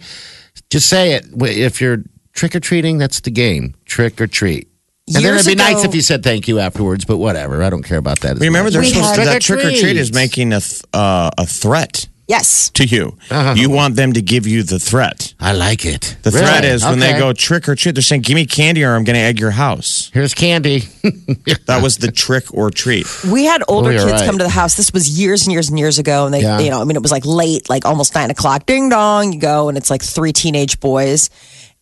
Just 0.71 0.89
say 0.89 1.13
it. 1.15 1.27
If 1.41 1.81
you're 1.81 2.05
trick 2.33 2.55
or 2.55 2.61
treating, 2.61 2.99
that's 2.99 3.21
the 3.21 3.31
game. 3.33 3.75
Trick 3.87 4.21
or 4.21 4.27
treat. 4.29 4.69
And 5.15 5.25
then 5.25 5.35
it'd 5.35 5.47
be 5.47 5.55
nice 5.57 5.85
if 5.85 5.95
you 5.95 6.01
said 6.01 6.23
thank 6.23 6.47
you 6.47 6.61
afterwards, 6.61 7.05
but 7.05 7.17
whatever. 7.19 7.63
I 7.63 7.71
don't 7.71 7.83
care 7.83 7.99
about 7.99 8.21
that. 8.21 8.37
as 8.37 8.41
Remember, 8.41 8.65
much. 8.67 8.73
they're 8.75 8.83
We 8.83 8.89
supposed 8.91 9.17
had- 9.17 9.25
to, 9.25 9.31
that 9.31 9.43
trick 9.43 9.59
or 9.59 9.63
treat 9.63 9.71
Trick-or-treat. 9.81 9.97
is 9.97 10.13
making 10.13 10.53
a 10.53 10.61
th- 10.61 10.83
uh, 10.93 11.31
a 11.39 11.45
threat 11.47 12.07
Yes. 12.29 12.69
to 12.75 12.85
you. 12.85 13.17
Uh-huh. 13.31 13.55
You 13.57 13.71
want 13.71 13.97
them 13.97 14.13
to 14.13 14.21
give 14.21 14.47
you 14.47 14.63
the 14.63 14.79
threat. 14.79 15.33
I 15.41 15.53
like 15.53 15.87
it. 15.87 16.17
The 16.23 16.31
threat 16.31 16.63
Really? 16.63 16.75
is 16.75 16.85
when 16.85 16.99
they 16.99 17.15
go 17.19 17.33
trick 17.33 17.69
or 17.69 17.75
treat, 17.75 17.95
they're 17.95 18.03
saying, 18.03 18.21
"Give 18.23 18.35
me 18.35 18.45
candy, 18.45 18.85
or 18.85 18.95
I'm 18.95 19.05
going 19.05 19.15
to 19.15 19.21
egg 19.23 19.41
your 19.41 19.51
house." 19.53 20.11
Here's 20.13 20.35
candy. 20.35 20.83
That 21.67 21.83
was 21.83 21.97
the 21.99 22.11
trick 22.13 22.45
or 22.53 22.71
treat. 22.71 23.07
We 23.25 23.45
had 23.45 23.63
older 23.69 23.91
Oh, 23.91 23.93
kids 23.93 24.13
right. 24.13 24.25
come 24.27 24.39
to 24.39 24.45
the 24.45 24.51
house. 24.51 24.75
This 24.77 24.93
was 24.93 25.19
years 25.19 25.47
and 25.47 25.53
years 25.53 25.69
and 25.71 25.79
years 25.79 25.99
ago. 25.99 26.25
And 26.27 26.35
they, 26.35 26.43
Yeah. 26.43 26.59
you 26.61 26.71
know, 26.71 26.81
I 26.81 26.85
mean, 26.85 26.97
it 26.97 27.03
was 27.03 27.11
like 27.13 27.25
late, 27.27 27.69
like 27.71 27.85
almost 27.87 28.15
nine 28.15 28.31
o'clock. 28.31 28.67
Ding 28.67 28.89
dong, 28.91 29.33
you 29.33 29.41
go. 29.41 29.69
And 29.69 29.77
it's 29.79 29.91
like 29.91 30.03
three 30.03 30.33
teenage 30.33 30.81
boys. 30.81 31.31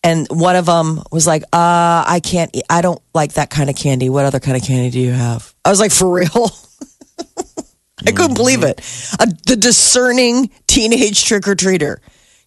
And 0.05 0.26
one 0.31 0.55
of 0.57 0.67
them 0.67 1.03
was 1.11 1.26
like, 1.26 1.43
uh, 1.53 2.05
I 2.07 2.21
can't, 2.23 2.50
eat, 2.55 2.65
I 2.71 2.83
don't 2.83 3.00
like 3.15 3.33
that 3.35 3.50
kind 3.50 3.69
of 3.71 3.75
candy. 3.76 4.09
What 4.11 4.25
other 4.25 4.38
kind 4.41 4.57
of 4.57 4.62
candy 4.62 4.91
do 4.91 5.00
you 5.00 5.12
have? 5.12 5.53
I 5.65 5.71
was 5.71 5.81
like, 5.81 5.91
for 5.93 6.09
real? 6.11 6.50
I 8.07 8.13
couldn't 8.13 8.35
believe 8.35 8.63
it. 8.63 8.81
Uh, 9.19 9.27
the 9.47 9.57
discerning 9.57 10.51
teenage 10.67 11.25
trick 11.25 11.47
or 11.49 11.55
treater. 11.55 11.99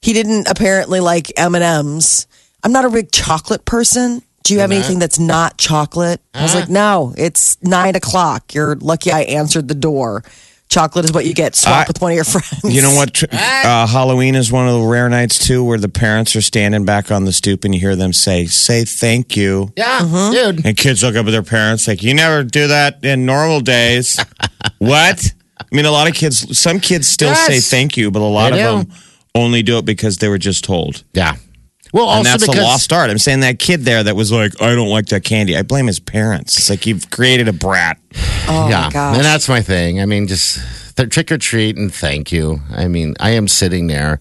He 0.01 0.13
didn't 0.13 0.47
apparently 0.49 0.99
like 0.99 1.31
M 1.37 1.55
and 1.55 1.63
M's. 1.63 2.27
I'm 2.63 2.71
not 2.71 2.85
a 2.85 2.89
big 2.89 3.11
chocolate 3.11 3.65
person. 3.65 4.21
Do 4.43 4.53
you 4.53 4.61
have 4.61 4.71
anything 4.71 4.99
that's 4.99 5.19
not 5.19 5.57
chocolate? 5.57 6.21
I 6.33 6.41
was 6.41 6.55
like, 6.55 6.69
no, 6.69 7.13
it's 7.17 7.61
nine 7.61 7.95
o'clock. 7.95 8.53
You're 8.53 8.75
lucky 8.77 9.11
I 9.11 9.21
answered 9.21 9.67
the 9.67 9.75
door. 9.75 10.23
Chocolate 10.69 11.05
is 11.05 11.11
what 11.11 11.25
you 11.25 11.33
get. 11.33 11.55
Swap 11.55 11.85
I- 11.85 11.85
with 11.87 12.01
one 12.01 12.11
of 12.11 12.15
your 12.15 12.23
friends. 12.23 12.63
You 12.63 12.81
know 12.81 12.93
what? 12.95 13.21
Uh, 13.33 13.87
Halloween 13.87 14.35
is 14.35 14.51
one 14.51 14.67
of 14.67 14.79
the 14.79 14.87
rare 14.87 15.09
nights 15.09 15.39
too, 15.45 15.63
where 15.63 15.77
the 15.79 15.89
parents 15.89 16.35
are 16.35 16.41
standing 16.41 16.85
back 16.85 17.11
on 17.11 17.25
the 17.25 17.33
stoop 17.33 17.63
and 17.65 17.73
you 17.73 17.79
hear 17.81 17.95
them 17.95 18.13
say, 18.13 18.45
"Say 18.45 18.85
thank 18.85 19.35
you." 19.35 19.73
Yeah, 19.75 19.99
Mm-hmm. 20.01 20.31
dude. 20.55 20.65
And 20.65 20.77
kids 20.77 21.03
look 21.03 21.15
up 21.15 21.25
at 21.27 21.31
their 21.31 21.41
parents 21.43 21.87
like, 21.87 22.01
"You 22.03 22.13
never 22.13 22.43
do 22.43 22.67
that 22.67 23.03
in 23.03 23.25
normal 23.25 23.61
days." 23.61 24.19
what? 24.77 25.33
I 25.71 25.75
mean, 25.75 25.85
a 25.85 25.91
lot 25.91 26.07
of 26.07 26.13
kids. 26.15 26.57
Some 26.57 26.79
kids 26.79 27.07
still 27.07 27.29
Yes. 27.29 27.45
say 27.47 27.59
thank 27.59 27.95
you, 27.97 28.09
but 28.11 28.21
a 28.21 28.25
lot 28.25 28.51
They 28.53 28.63
of 28.63 28.87
do. 28.87 28.87
them 28.89 28.97
only 29.35 29.61
do 29.63 29.77
it 29.77 29.85
because 29.85 30.17
they 30.17 30.27
were 30.27 30.37
just 30.39 30.63
told. 30.63 31.03
Yeah. 31.13 31.35
Well, 31.93 32.05
also 32.05 32.17
and 32.17 32.25
that's 32.27 32.45
because 32.45 32.59
a 32.61 32.63
lost 32.63 32.93
art. 32.93 33.09
I'm 33.09 33.17
saying 33.17 33.39
that 33.39 33.57
kid 33.57 33.83
there 33.85 34.03
that 34.03 34.15
was 34.15 34.31
like, 34.31 34.61
"I 34.61 34.75
don't 34.75 34.89
like 34.89 35.07
that 35.07 35.23
candy." 35.23 35.57
I 35.57 35.63
blame 35.63 35.87
his 35.87 35.99
parents. 35.99 36.55
It's 36.57 36.69
like 36.69 36.85
you've 36.85 37.09
created 37.09 37.47
a 37.47 37.53
brat. 37.53 37.97
oh 38.47 38.67
yeah, 38.69 38.81
my 38.81 38.89
gosh. 38.91 39.15
and 39.15 39.25
that's 39.25 39.49
my 39.49 39.61
thing. 39.61 39.99
I 39.99 40.05
mean, 40.05 40.27
just 40.27 40.59
the 40.97 41.07
trick 41.07 41.31
or 41.31 41.37
treat 41.39 41.77
and 41.77 41.91
thank 41.93 42.31
you. 42.31 42.61
I 42.75 42.87
mean, 42.87 43.15
I 43.19 43.31
am 43.31 43.47
sitting 43.47 43.87
there. 43.87 44.19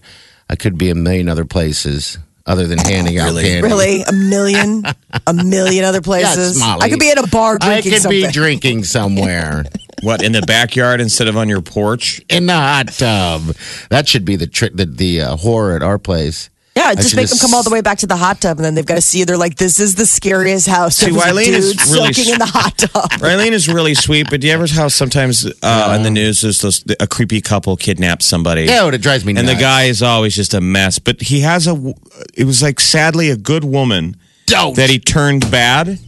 I 0.49 0.55
could 0.55 0.77
be 0.79 0.89
a 0.89 0.95
million 0.95 1.29
other 1.29 1.45
places 1.45 2.17
other 2.49 2.67
than 2.67 2.79
handing 2.79 3.19
out 3.19 3.33
candy. 3.35 3.61
really 3.61 4.01
a 4.07 4.11
million, 4.11 4.83
a 5.27 5.33
million 5.33 5.85
other 5.85 6.01
places. 6.01 6.59
Molly. 6.59 6.81
I 6.81 6.89
could 6.89 6.99
be 6.99 7.09
in 7.11 7.17
a 7.19 7.27
bar 7.27 7.57
I 7.61 7.81
could 7.81 7.93
something. 8.01 8.23
be 8.25 8.31
drinking 8.31 8.83
somewhere 8.83 9.63
What 10.01 10.23
in 10.23 10.31
the 10.31 10.41
backyard 10.41 11.01
instead 11.01 11.27
of 11.27 11.37
on 11.37 11.49
your 11.49 11.61
porch? 11.61 12.21
in 12.29 12.45
the 12.45 12.53
hot 12.53 12.87
tub. 12.87 13.55
That 13.89 14.07
should 14.07 14.25
be 14.25 14.35
the 14.35 14.47
trick. 14.47 14.73
The, 14.75 14.85
the 14.85 15.21
uh, 15.21 15.35
horror 15.35 15.75
at 15.75 15.83
our 15.83 15.97
place. 15.99 16.49
Yeah, 16.79 16.95
just 16.95 17.09
should 17.09 17.17
make 17.17 17.27
them 17.29 17.37
come 17.39 17.53
all 17.53 17.63
the 17.63 17.69
way 17.69 17.81
back 17.81 17.97
to 17.99 18.07
the 18.07 18.15
hot 18.15 18.39
tub, 18.41 18.57
and 18.57 18.65
then 18.65 18.73
they've 18.75 18.85
got 18.85 18.95
to 18.95 19.01
see 19.01 19.19
you. 19.19 19.25
They're 19.25 19.37
like, 19.37 19.55
"This 19.55 19.79
is 19.79 19.95
the 19.95 20.05
scariest 20.05 20.67
house." 20.67 20.97
See, 20.97 21.11
There's 21.11 21.17
a 21.23 21.27
Wileen 21.29 21.47
is 21.53 21.91
really 21.91 22.13
soaking 22.13 22.33
in 22.33 22.39
the 22.39 22.45
hot 22.45 22.77
tub. 22.77 23.09
Raylene 23.19 23.51
is 23.51 23.67
really 23.67 23.93
sweet, 23.95 24.27
but 24.29 24.41
do 24.41 24.47
you 24.47 24.53
ever 24.53 24.67
how 24.67 24.87
sometimes 24.87 25.45
uh, 25.61 25.93
in 25.97 26.03
the 26.03 26.09
news 26.11 26.41
there's 26.41 26.61
those, 26.61 26.83
a 26.99 27.07
creepy 27.07 27.41
couple 27.41 27.75
kidnaps 27.75 28.25
somebody? 28.25 28.63
Yeah, 28.63 28.85
what 28.85 28.93
it 28.93 29.01
drives 29.01 29.25
me 29.25 29.35
and 29.35 29.45
nuts. 29.45 29.57
the 29.57 29.61
guy 29.61 29.83
is 29.83 30.01
always 30.01 30.35
just 30.35 30.53
a 30.53 30.61
mess. 30.61 30.99
But 30.99 31.21
he 31.21 31.41
has 31.41 31.67
a. 31.67 31.93
It 32.33 32.45
was 32.45 32.61
like 32.63 32.79
sadly 32.79 33.29
a 33.29 33.37
good 33.37 33.63
woman 33.63 34.15
Don't. 34.45 34.75
that 34.77 34.89
he 34.89 34.99
turned 34.99 35.49
bad. 35.51 35.99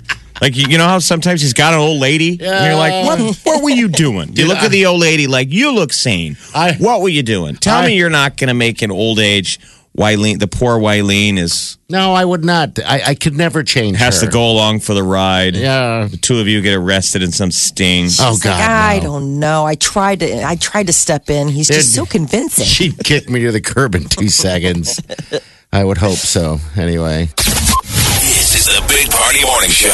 Like 0.41 0.55
you 0.55 0.65
you 0.69 0.77
know 0.79 0.87
how 0.87 0.97
sometimes 0.99 1.41
he's 1.41 1.53
got 1.53 1.73
an 1.73 1.79
old 1.79 1.99
lady, 1.99 2.31
and 2.41 2.65
you're 2.65 2.75
like, 2.75 3.05
what? 3.05 3.19
What 3.43 3.63
were 3.63 3.69
you 3.69 3.87
doing? 3.87 4.35
You 4.35 4.47
look 4.47 4.57
at 4.57 4.71
the 4.71 4.85
old 4.87 4.99
lady 5.01 5.27
like 5.27 5.51
you 5.51 5.71
look 5.71 5.93
sane. 5.93 6.35
I- 6.55 6.73
what 6.79 7.01
were 7.01 7.09
you 7.09 7.21
doing? 7.23 7.55
Tell 7.57 7.77
I- 7.79 7.87
me 7.87 7.97
you're 7.97 8.09
not 8.09 8.37
going 8.37 8.47
to 8.47 8.55
make 8.55 8.81
an 8.81 8.89
old 8.89 9.19
age 9.19 9.59
Wileen. 9.97 10.39
The 10.39 10.47
poor 10.47 10.79
Wileen 10.79 11.37
is 11.37 11.77
No, 11.89 12.13
I 12.13 12.23
would 12.23 12.45
not. 12.45 12.79
I, 12.79 13.01
I 13.07 13.15
could 13.15 13.35
never 13.35 13.61
change. 13.63 13.97
has 13.97 14.21
her. 14.21 14.27
to 14.27 14.31
go 14.31 14.49
along 14.49 14.79
for 14.79 14.93
the 14.93 15.03
ride. 15.03 15.55
Yeah. 15.55 16.07
The 16.09 16.17
two 16.17 16.39
of 16.39 16.47
you 16.47 16.61
get 16.61 16.75
arrested 16.75 17.21
in 17.23 17.31
some 17.31 17.51
sting. 17.51 18.05
Oh 18.19 18.31
He's 18.31 18.45
like, 18.45 18.57
God, 18.57 18.61
I 18.61 18.97
no. 18.97 19.03
don't 19.03 19.39
know. 19.39 19.65
I 19.65 19.75
tried 19.75 20.21
to. 20.21 20.43
I 20.45 20.55
tried 20.55 20.87
to 20.87 20.93
step 20.93 21.29
in. 21.29 21.49
He's 21.49 21.67
just 21.67 21.89
Dude. 21.93 21.95
so 21.95 22.05
convincing. 22.05 22.65
She 22.71 22.91
kicked 22.93 23.29
me 23.29 23.41
to 23.41 23.51
the 23.51 23.61
curb 23.61 23.95
in 23.95 24.05
two 24.05 24.29
seconds. 24.29 25.01
I 25.73 25.83
would 25.83 25.97
hope 25.97 26.17
so. 26.17 26.59
Anyway, 26.77 27.27
This 27.37 28.55
is 28.55 28.65
the 28.67 28.83
Big 28.87 29.09
Party 29.09 29.43
Morning 29.45 29.69
Show. 29.69 29.87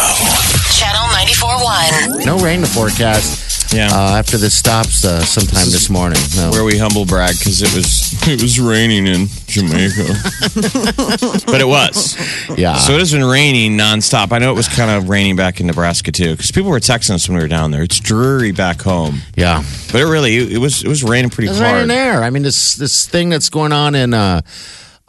Channel 0.73 1.07
94.1. 1.13 2.25
no 2.25 2.39
rain 2.39 2.61
to 2.61 2.67
forecast. 2.67 3.46
Yeah. 3.77 3.89
Uh, 3.93 4.17
after 4.17 4.37
this 4.37 4.55
stops 4.55 5.05
uh, 5.05 5.21
sometime 5.21 5.69
this 5.69 5.89
morning. 5.89 6.19
No. 6.35 6.49
where 6.51 6.63
we 6.63 6.77
humble 6.77 7.05
brag 7.05 7.35
because 7.37 7.61
it 7.61 7.73
was 7.75 8.11
it 8.27 8.41
was 8.41 8.59
raining 8.59 9.05
in 9.05 9.27
Jamaica, 9.45 10.07
but 11.45 11.61
it 11.61 11.67
was. 11.67 12.17
yeah. 12.57 12.75
So 12.77 12.93
it 12.93 12.99
has 12.99 13.11
been 13.11 13.23
raining 13.23 13.77
nonstop. 13.77 14.31
I 14.31 14.39
know 14.39 14.51
it 14.51 14.55
was 14.55 14.67
kind 14.67 14.89
of 14.89 15.09
raining 15.09 15.35
back 15.35 15.59
in 15.61 15.67
Nebraska 15.67 16.11
too, 16.11 16.31
because 16.31 16.51
people 16.51 16.71
were 16.71 16.79
texting 16.79 17.11
us 17.11 17.29
when 17.29 17.37
we 17.37 17.43
were 17.43 17.47
down 17.47 17.71
there. 17.71 17.83
It's 17.83 17.99
dreary 17.99 18.51
back 18.51 18.81
home, 18.81 19.19
yeah. 19.35 19.63
but 19.91 20.01
it 20.01 20.05
really 20.05 20.35
it 20.53 20.57
was 20.57 20.83
it 20.83 20.87
was 20.87 21.03
raining 21.03 21.29
pretty 21.29 21.49
It's 21.49 21.59
hard. 21.59 21.73
raining 21.73 21.87
there. 21.89 22.23
I 22.23 22.29
mean, 22.31 22.43
this 22.43 22.75
this 22.75 23.07
thing 23.07 23.29
that's 23.29 23.49
going 23.49 23.71
on 23.71 23.93
in 23.95 24.13
uh, 24.13 24.41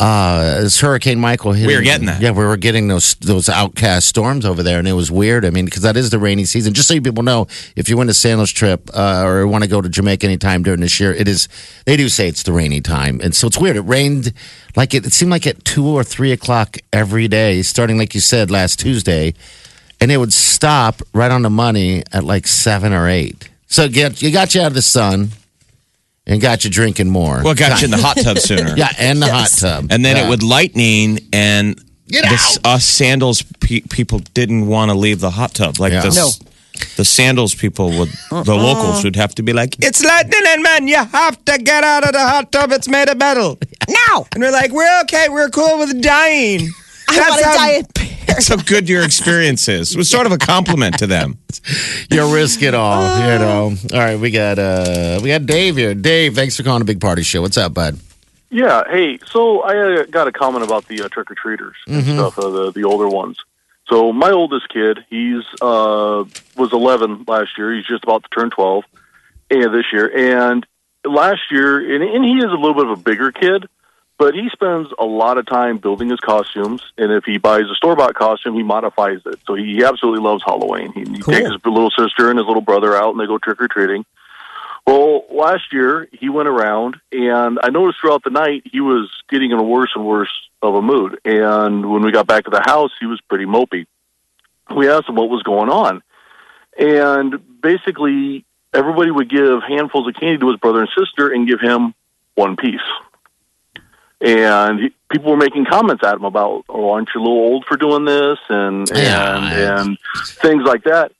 uh, 0.00 0.60
this 0.60 0.80
Hurricane 0.80 1.18
Michael. 1.18 1.52
hit. 1.52 1.66
We 1.66 1.74
were 1.74 1.82
getting 1.82 2.06
that. 2.06 2.22
Yeah, 2.22 2.30
we 2.30 2.44
were 2.44 2.56
getting 2.56 2.86
those 2.86 3.14
those 3.16 3.48
outcast 3.48 4.06
storms 4.06 4.44
over 4.44 4.62
there, 4.62 4.78
and 4.78 4.86
it 4.86 4.92
was 4.92 5.10
weird. 5.10 5.44
I 5.44 5.50
mean, 5.50 5.64
because 5.64 5.82
that 5.82 5.96
is 5.96 6.10
the 6.10 6.20
rainy 6.20 6.44
season. 6.44 6.72
Just 6.72 6.86
so 6.86 6.94
you 6.94 7.02
people 7.02 7.24
know, 7.24 7.48
if 7.74 7.88
you 7.88 7.96
went 7.96 8.08
a 8.08 8.14
Sandals 8.14 8.52
trip 8.52 8.90
uh, 8.94 9.24
or 9.24 9.46
want 9.48 9.64
to 9.64 9.70
go 9.70 9.80
to 9.80 9.88
Jamaica 9.88 10.24
anytime 10.26 10.62
during 10.62 10.80
this 10.80 11.00
year, 11.00 11.12
it 11.12 11.26
is. 11.26 11.48
They 11.84 11.96
do 11.96 12.08
say 12.08 12.28
it's 12.28 12.44
the 12.44 12.52
rainy 12.52 12.80
time, 12.80 13.20
and 13.22 13.34
so 13.34 13.48
it's 13.48 13.58
weird. 13.58 13.76
It 13.76 13.82
rained 13.82 14.32
like 14.76 14.94
it, 14.94 15.04
it 15.04 15.12
seemed 15.12 15.32
like 15.32 15.46
at 15.48 15.64
two 15.64 15.86
or 15.86 16.04
three 16.04 16.30
o'clock 16.30 16.76
every 16.92 17.26
day, 17.26 17.62
starting 17.62 17.98
like 17.98 18.14
you 18.14 18.20
said 18.20 18.52
last 18.52 18.78
Tuesday, 18.78 19.34
and 20.00 20.12
it 20.12 20.18
would 20.18 20.32
stop 20.32 21.02
right 21.12 21.32
on 21.32 21.42
the 21.42 21.50
money 21.50 22.04
at 22.12 22.22
like 22.22 22.46
seven 22.46 22.92
or 22.92 23.08
eight. 23.08 23.48
So 23.66 23.88
get 23.88 24.22
you 24.22 24.30
got 24.30 24.54
you 24.54 24.60
out 24.60 24.68
of 24.68 24.74
the 24.74 24.82
sun. 24.82 25.30
And 26.28 26.40
got 26.40 26.62
you 26.64 26.70
drinking 26.70 27.08
more. 27.08 27.40
Well, 27.42 27.54
got 27.54 27.80
you 27.80 27.86
in 27.86 27.90
the 27.90 27.96
hot 28.06 28.18
tub 28.18 28.38
sooner. 28.38 28.76
Yeah, 28.76 28.90
and 28.98 29.20
the 29.22 29.26
Yes. 29.26 29.60
hot 29.60 29.68
tub. 29.82 29.86
and 29.92 30.04
then 30.04 30.16
Yeah. 30.16 30.26
it 30.26 30.28
would 30.28 30.42
lightning 30.42 31.20
and. 31.32 31.80
Get 32.10 32.24
this- 32.30 32.58
us 32.64 32.84
sandals 32.86 33.42
pe- 33.60 33.80
people 33.80 34.20
didn't 34.32 34.66
want 34.66 34.90
to 34.90 34.94
leave 34.96 35.20
the 35.20 35.30
hot 35.30 35.52
tub. 35.54 35.78
Like 35.78 35.92
Yeah. 35.92 36.00
the, 36.08 36.14
No. 36.14 36.30
the 36.96 37.04
sandals 37.04 37.54
people 37.54 37.90
would, 37.98 38.08
the 38.30 38.36
uh-uh. 38.36 38.54
locals 38.54 39.04
would 39.04 39.16
have 39.16 39.34
to 39.34 39.42
be 39.42 39.52
like, 39.52 39.76
"It's 39.80 40.02
lightning, 40.02 40.40
and 40.46 40.62
man! 40.62 40.88
You 40.88 41.04
have 41.04 41.36
to 41.44 41.58
get 41.58 41.84
out 41.84 42.04
of 42.04 42.12
the 42.12 42.20
hot 42.26 42.50
tub. 42.50 42.72
It's 42.72 42.88
made 42.88 43.10
of 43.10 43.18
metal." 43.18 43.58
now 44.08 44.26
And 44.32 44.42
we're 44.42 44.50
like, 44.52 44.72
we're 44.72 45.00
okay. 45.02 45.28
We're 45.28 45.50
cool 45.50 45.78
with 45.80 46.00
dying. 46.00 46.70
I 47.10 47.18
want 47.20 47.40
to 47.40 47.44
how- 47.46 47.56
die 47.56 47.72
in 47.72 47.86
bear. 47.94 48.07
That's 48.38 48.46
how 48.46 48.56
good 48.56 48.88
your 48.88 49.02
experience 49.02 49.66
is. 49.66 49.94
It 49.94 49.98
was 49.98 50.08
sort 50.08 50.24
of 50.24 50.30
a 50.30 50.38
compliment 50.38 50.98
to 50.98 51.08
them. 51.08 51.38
You 52.10 52.32
risk 52.34 52.62
it 52.62 52.72
all, 52.72 53.02
you 53.18 53.38
know. 53.38 53.74
All 53.92 53.98
right, 53.98 54.18
we 54.18 54.30
got 54.30 54.58
uh 54.58 55.20
we 55.22 55.28
got 55.28 55.44
Dave 55.44 55.76
here. 55.76 55.94
Dave, 55.94 56.34
thanks 56.34 56.56
for 56.56 56.62
calling 56.62 56.80
a 56.80 56.84
big 56.84 57.00
party 57.00 57.22
show. 57.22 57.42
What's 57.42 57.58
up, 57.58 57.74
bud? 57.74 57.98
Yeah. 58.48 58.84
Hey, 58.88 59.18
so 59.26 59.60
I 59.60 59.76
uh, 59.76 60.04
got 60.04 60.26
a 60.28 60.32
comment 60.32 60.64
about 60.64 60.86
the 60.86 61.02
uh, 61.02 61.08
trick 61.08 61.30
or 61.30 61.34
treaters 61.34 61.76
and 61.86 62.04
stuff, 62.04 62.38
uh, 62.38 62.48
the 62.48 62.72
the 62.72 62.84
older 62.84 63.08
ones. 63.08 63.36
So 63.88 64.12
my 64.12 64.30
oldest 64.30 64.70
kid, 64.70 65.04
he's 65.10 65.44
uh 65.60 66.24
was 66.56 66.72
11 66.72 67.24
last 67.26 67.58
year. 67.58 67.74
He's 67.74 67.86
just 67.86 68.04
about 68.04 68.22
to 68.22 68.28
turn 68.30 68.50
12, 68.50 68.84
and 69.50 69.74
this 69.74 69.86
year. 69.92 70.10
And 70.42 70.64
last 71.04 71.50
year, 71.50 71.78
and, 71.94 72.02
and 72.02 72.24
he 72.24 72.38
is 72.38 72.50
a 72.50 72.56
little 72.56 72.74
bit 72.74 72.86
of 72.86 72.98
a 72.98 73.02
bigger 73.02 73.32
kid, 73.32 73.66
but 74.18 74.34
he 74.34 74.48
spends 74.50 74.88
a 74.98 75.04
lot 75.04 75.38
of 75.38 75.46
time 75.46 75.78
building 75.78 76.10
his 76.10 76.18
costumes. 76.18 76.82
And 76.98 77.12
if 77.12 77.24
he 77.24 77.38
buys 77.38 77.70
a 77.70 77.74
store 77.74 77.94
bought 77.94 78.14
costume, 78.14 78.54
he 78.54 78.64
modifies 78.64 79.20
it. 79.24 79.38
So 79.46 79.54
he 79.54 79.84
absolutely 79.84 80.20
loves 80.20 80.42
Halloween. 80.44 80.92
He, 80.92 81.00
he 81.00 81.22
takes 81.22 81.50
his 81.50 81.64
little 81.64 81.90
sister 81.90 82.28
and 82.28 82.38
his 82.38 82.46
little 82.46 82.62
brother 82.62 82.96
out, 82.96 83.12
and 83.12 83.20
they 83.20 83.26
go 83.26 83.38
trick 83.38 83.62
or 83.62 83.68
treating. 83.68 84.04
Well, 84.86 85.24
last 85.30 85.72
year 85.72 86.08
he 86.12 86.30
went 86.30 86.48
around, 86.48 86.96
and 87.12 87.60
I 87.62 87.68
noticed 87.68 88.00
throughout 88.00 88.24
the 88.24 88.30
night 88.30 88.62
he 88.64 88.80
was 88.80 89.08
getting 89.28 89.52
in 89.52 89.58
a 89.58 89.62
worse 89.62 89.90
and 89.94 90.04
worse 90.04 90.32
of 90.62 90.74
a 90.74 90.82
mood. 90.82 91.20
And 91.24 91.88
when 91.88 92.02
we 92.02 92.10
got 92.10 92.26
back 92.26 92.44
to 92.44 92.50
the 92.50 92.62
house, 92.62 92.90
he 92.98 93.06
was 93.06 93.20
pretty 93.28 93.44
mopey. 93.44 93.86
We 94.74 94.88
asked 94.90 95.08
him 95.08 95.14
what 95.14 95.30
was 95.30 95.42
going 95.42 95.70
on, 95.70 96.02
and 96.76 97.60
basically 97.60 98.44
everybody 98.74 99.10
would 99.10 99.30
give 99.30 99.62
handfuls 99.62 100.08
of 100.08 100.14
candy 100.14 100.38
to 100.38 100.48
his 100.48 100.58
brother 100.58 100.80
and 100.80 100.90
sister 100.98 101.32
and 101.32 101.46
give 101.46 101.60
him 101.60 101.94
one 102.34 102.56
piece. 102.56 102.80
And 104.20 104.80
he, 104.80 104.92
people 105.12 105.30
were 105.30 105.36
making 105.36 105.64
comments 105.66 106.02
at 106.04 106.14
him 106.16 106.24
about, 106.24 106.64
"Oh, 106.68 106.90
aren't 106.90 107.08
you 107.14 107.20
a 107.20 107.22
little 107.22 107.38
old 107.38 107.64
for 107.66 107.76
doing 107.76 108.04
this?" 108.04 108.38
and 108.48 108.90
Yeah. 108.92 109.36
and 109.36 109.80
and 109.88 109.98
things 110.42 110.64
like 110.64 110.84
that. 110.84 111.12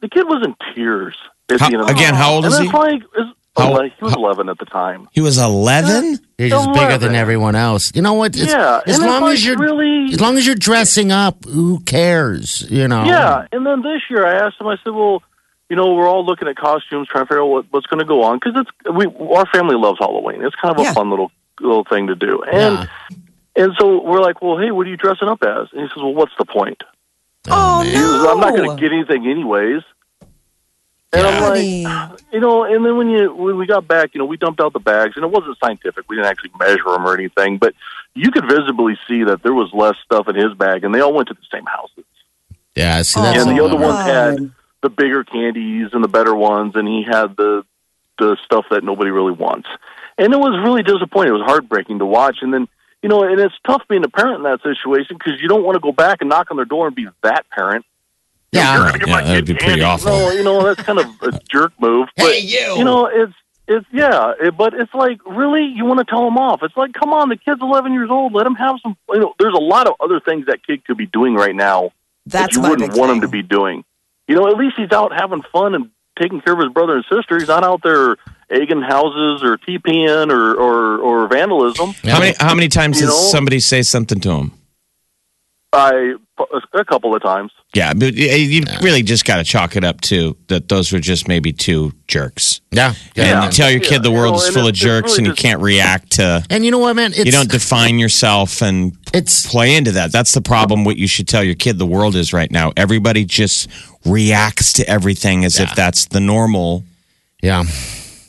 The 0.00 0.08
kid 0.08 0.24
was 0.24 0.42
in 0.46 0.54
tears. 0.74 1.16
at 1.50 1.58
the 1.58 1.64
end 1.66 1.74
of 1.76 1.86
the 1.88 1.92
again, 1.92 2.12
night. 2.14 2.18
how 2.22 2.32
old 2.34 2.44
and 2.44 2.54
is 2.54 2.60
it's 2.60 2.70
he? 2.70 2.76
Like, 2.76 3.02
it's, 3.02 3.30
oh, 3.56 3.62
How- 3.74 3.82
he 3.82 3.90
was 4.00 4.12
how- 4.14 4.18
11 4.20 4.48
at 4.48 4.58
the 4.58 4.64
time. 4.66 5.08
He 5.12 5.20
was 5.20 5.38
11? 5.38 6.18
You're 6.38 6.48
just 6.50 6.72
bigger 6.74 6.96
than 6.98 7.14
everyone 7.14 7.54
else. 7.56 7.90
You 7.94 8.02
know 8.02 8.12
what? 8.14 8.34
It's- 8.36 8.50
Yeah, 8.50 8.80
As 8.86 9.00
long 9.00 9.28
as 9.28 9.44
you're 9.44 9.56
really- 9.58 10.12
as 10.12 10.20
long 10.20 10.36
as 10.38 10.46
you're 10.46 10.54
dressing 10.54 11.10
up, 11.12 11.44
who 11.46 11.80
cares? 11.80 12.66
You 12.70 12.86
know? 12.88 13.04
Yeah, 13.04 13.46
and 13.52 13.66
then 13.66 13.82
this 13.82 14.02
year 14.08 14.24
I 14.26 14.34
asked 14.46 14.60
him. 14.60 14.68
I 14.68 14.76
said, 14.84 14.92
"Well, 14.94 15.22
you 15.68 15.76
know, 15.76 15.92
we're 15.94 16.08
all 16.08 16.24
looking 16.24 16.48
at 16.48 16.56
costumes, 16.56 17.08
trying 17.08 17.24
to 17.24 17.28
figure 17.28 17.42
out 17.42 17.48
what, 17.48 17.64
what's 17.70 17.86
going 17.86 17.98
to 17.98 18.04
go 18.06 18.22
on 18.22 18.38
because 18.38 18.54
it's 18.56 18.70
we 18.94 19.06
our 19.36 19.44
family 19.46 19.76
loves 19.76 19.98
Halloween. 19.98 20.42
It's 20.44 20.54
kind 20.56 20.74
of 20.74 20.80
a 20.80 20.84
Yeah. 20.84 20.92
fun 20.94 21.10
little 21.10 21.30
little 21.60 21.84
thing 21.84 22.08
to 22.08 22.14
do." 22.14 22.42
And 22.42 22.78
Yeah. 22.78 22.86
and 23.56 23.72
so 23.78 24.02
we're 24.02 24.20
like, 24.20 24.42
"Well, 24.42 24.58
hey, 24.58 24.70
what 24.70 24.86
are 24.86 24.90
you 24.90 24.96
dressing 24.96 25.28
up 25.28 25.42
as?" 25.42 25.68
And 25.72 25.82
he 25.82 25.88
says, 25.88 25.96
"Well, 25.96 26.14
what's 26.14 26.36
the 26.38 26.44
point? 26.44 26.82
Oh, 27.48 27.80
oh 27.80 27.82
He 27.82 27.92
no! 27.92 27.98
says, 27.98 28.26
I'm 28.30 28.40
not 28.40 28.56
going 28.56 28.70
to 28.70 28.80
get 28.80 28.92
anything 28.92 29.26
anyways." 29.26 29.82
And 31.10 31.26
Honey. 31.26 31.86
I'm 31.86 32.10
like, 32.10 32.20
you 32.32 32.40
know, 32.40 32.64
and 32.64 32.84
then 32.84 32.98
when 32.98 33.08
you 33.08 33.32
when 33.34 33.56
we 33.56 33.66
got 33.66 33.88
back, 33.88 34.10
you 34.12 34.18
know, 34.18 34.26
we 34.26 34.36
dumped 34.36 34.60
out 34.60 34.74
the 34.74 34.78
bags, 34.78 35.16
and 35.16 35.24
it 35.24 35.30
wasn't 35.30 35.56
scientific. 35.58 36.04
We 36.08 36.16
didn't 36.16 36.30
actually 36.30 36.50
measure 36.58 36.84
them 36.84 37.06
or 37.06 37.14
anything, 37.14 37.56
but 37.56 37.74
you 38.14 38.30
could 38.30 38.46
visibly 38.46 38.98
see 39.08 39.24
that 39.24 39.42
there 39.42 39.54
was 39.54 39.72
less 39.72 39.96
stuff 40.04 40.28
in 40.28 40.34
his 40.36 40.52
bag, 40.54 40.84
and 40.84 40.94
they 40.94 41.00
all 41.00 41.14
went 41.14 41.28
to 41.28 41.34
the 41.34 41.46
same 41.50 41.64
houses. 41.64 42.04
Yeah. 42.74 43.00
See, 43.02 43.20
that's 43.20 43.42
and 43.42 43.56
the 43.56 43.64
other 43.64 43.78
right. 43.78 43.86
ones 43.86 44.06
had 44.06 44.50
the 44.82 44.90
bigger 44.90 45.24
candies 45.24 45.88
and 45.92 46.04
the 46.04 46.08
better 46.08 46.34
ones, 46.34 46.76
and 46.76 46.86
he 46.86 47.04
had 47.04 47.36
the 47.36 47.64
the 48.18 48.36
stuff 48.44 48.66
that 48.70 48.84
nobody 48.84 49.10
really 49.10 49.32
wants. 49.32 49.68
And 50.18 50.32
it 50.32 50.36
was 50.38 50.58
really 50.64 50.82
disappointing. 50.82 51.32
It 51.34 51.38
was 51.38 51.46
heartbreaking 51.46 52.00
to 52.00 52.06
watch. 52.06 52.38
And 52.42 52.52
then 52.52 52.68
you 53.02 53.08
know, 53.08 53.22
and 53.22 53.40
it's 53.40 53.54
tough 53.64 53.82
being 53.88 54.04
a 54.04 54.08
parent 54.08 54.38
in 54.38 54.42
that 54.42 54.60
situation 54.62 55.16
because 55.18 55.40
you 55.40 55.48
don't 55.48 55.62
want 55.62 55.76
to 55.76 55.80
go 55.80 55.92
back 55.92 56.18
and 56.20 56.28
knock 56.28 56.50
on 56.50 56.56
their 56.56 56.66
door 56.66 56.88
and 56.88 56.96
be 56.96 57.06
that 57.22 57.48
parent. 57.50 57.84
Yeah. 58.50 58.74
You're 58.74 58.98
gonna 58.98 59.06
Yeah, 59.06 59.22
that'd 59.22 59.46
be 59.46 59.54
pretty 59.54 59.66
candy. 59.80 59.84
awful. 59.84 60.10
No, 60.10 60.30
you 60.30 60.42
know, 60.42 60.62
that's 60.64 60.82
kind 60.82 60.98
of 60.98 61.06
a 61.22 61.38
jerk 61.50 61.72
move. 61.80 62.08
But, 62.16 62.32
Hey, 62.32 62.40
you. 62.40 62.78
You 62.78 62.84
know, 62.84 63.06
it's 63.06 63.34
it's 63.68 63.86
yeah, 63.92 64.32
it, 64.40 64.56
but 64.56 64.72
it's 64.74 64.92
like 64.94 65.20
really 65.26 65.62
you 65.64 65.84
want 65.84 65.98
to 65.98 66.04
tell 66.06 66.26
him 66.26 66.38
off. 66.38 66.62
It's 66.62 66.76
like, 66.76 66.94
come 66.94 67.12
on, 67.12 67.28
the 67.28 67.36
kid's 67.36 67.60
11 67.60 67.92
years 67.92 68.08
old. 68.10 68.32
Let 68.32 68.46
him 68.46 68.54
have 68.54 68.76
some. 68.82 68.96
You 69.10 69.20
know, 69.20 69.34
there's 69.38 69.54
a 69.54 69.62
lot 69.62 69.86
of 69.86 69.94
other 70.00 70.20
things 70.20 70.46
that 70.46 70.66
kid 70.66 70.84
could 70.86 70.96
be 70.96 71.06
doing 71.06 71.34
right 71.34 71.54
now 71.54 71.92
That's 72.26 72.56
that 72.56 72.62
you 72.62 72.68
wouldn't 72.68 72.92
big 72.92 72.98
want 72.98 73.12
him 73.12 73.20
to 73.20 73.28
be 73.28 73.42
doing. 73.42 73.84
You 74.26 74.36
know, 74.36 74.48
at 74.48 74.56
least 74.56 74.76
he's 74.76 74.90
out 74.90 75.12
having 75.12 75.42
fun 75.52 75.74
and 75.74 75.90
taking 76.18 76.40
care 76.40 76.54
of 76.54 76.60
his 76.60 76.72
brother 76.72 76.96
and 76.96 77.04
sister. 77.10 77.38
He's 77.38 77.48
not 77.48 77.62
out 77.62 77.82
there 77.82 78.16
egging 78.50 78.82
houses 78.82 79.42
or 79.42 79.56
TPN 79.58 80.30
or 80.30 80.54
or, 80.54 80.98
or 80.98 81.28
vandalism. 81.28 81.92
How 82.04 82.18
many 82.20 82.34
how 82.38 82.54
many 82.54 82.68
times 82.68 82.96
You 83.00 83.06
did 83.06 83.12
know- 83.12 83.28
somebody 83.30 83.60
say 83.60 83.82
something 83.82 84.20
to 84.20 84.30
him? 84.32 84.52
I 85.70 86.14
a 86.72 86.84
couple 86.86 87.14
of 87.14 87.20
times. 87.22 87.52
Yeah, 87.74 87.92
but 87.92 88.14
you 88.14 88.26
you 88.28 88.62
really 88.80 89.02
just 89.02 89.26
got 89.26 89.36
to 89.36 89.44
chalk 89.44 89.76
it 89.76 89.84
up 89.84 90.00
to 90.02 90.34
that. 90.46 90.68
Those 90.70 90.90
were 90.92 90.98
just 91.00 91.28
maybe 91.28 91.52
two 91.52 91.92
jerks. 92.06 92.62
Yeah. 92.70 92.94
And 93.16 93.26
Yeah. 93.26 93.44
you 93.44 93.50
tell 93.50 93.70
your 93.70 93.82
Yeah, 93.82 93.88
kid 93.88 94.02
the 94.02 94.08
you 94.10 94.16
world 94.16 94.36
know, 94.36 94.40
is 94.40 94.48
full 94.48 94.62
of 94.62 94.68
it's- 94.68 94.76
it's 94.76 94.78
jerks 94.80 95.08
really 95.10 95.18
and 95.18 95.26
you 95.26 95.32
just- 95.34 95.42
can't 95.42 95.60
react 95.60 96.12
to. 96.12 96.42
And 96.48 96.64
you 96.64 96.70
know 96.70 96.78
what, 96.78 96.96
man? 96.96 97.10
It's, 97.12 97.26
You 97.26 97.32
don't 97.32 97.50
define 97.50 97.98
yourself 97.98 98.62
and 98.62 98.96
It's 99.12 99.44
play 99.46 99.74
into 99.76 99.92
that. 99.92 100.10
That's 100.10 100.32
the 100.32 100.40
problem. 100.40 100.84
What 100.84 100.96
you 100.96 101.06
should 101.06 101.28
tell 101.28 101.44
your 101.44 101.54
kid 101.56 101.78
the 101.78 101.86
world 101.86 102.16
is 102.16 102.32
right 102.32 102.50
now. 102.50 102.72
Everybody 102.76 103.26
just 103.26 103.68
reacts 104.06 104.72
to 104.74 104.88
everything 104.88 105.44
as 105.44 105.60
if 105.60 105.74
that's 105.74 106.06
the 106.06 106.20
normal. 106.20 106.84
yeah. 107.42 107.64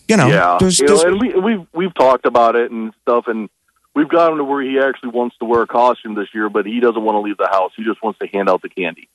You 0.09 0.17
know, 0.17 0.27
yeah, 0.27 0.57
there's, 0.59 0.79
you 0.79 0.87
know, 0.87 1.01
and 1.03 1.21
we 1.21 1.33
we've 1.35 1.67
we've 1.73 1.93
talked 1.93 2.25
about 2.25 2.55
it 2.55 2.71
and 2.71 2.91
stuff, 3.03 3.27
and 3.27 3.47
we've 3.93 4.09
got 4.09 4.31
him 4.31 4.39
to 4.39 4.43
where 4.43 4.61
he 4.61 4.79
actually 4.79 5.09
wants 5.11 5.37
to 5.37 5.45
wear 5.45 5.61
a 5.61 5.67
costume 5.67 6.15
this 6.15 6.27
year, 6.33 6.49
but 6.49 6.65
he 6.65 6.79
doesn't 6.79 7.03
want 7.03 7.15
to 7.15 7.19
leave 7.19 7.37
the 7.37 7.47
house. 7.47 7.71
He 7.77 7.83
just 7.83 8.01
wants 8.01 8.17
to 8.19 8.27
hand 8.27 8.49
out 8.49 8.63
the 8.63 8.69
candy, 8.69 9.07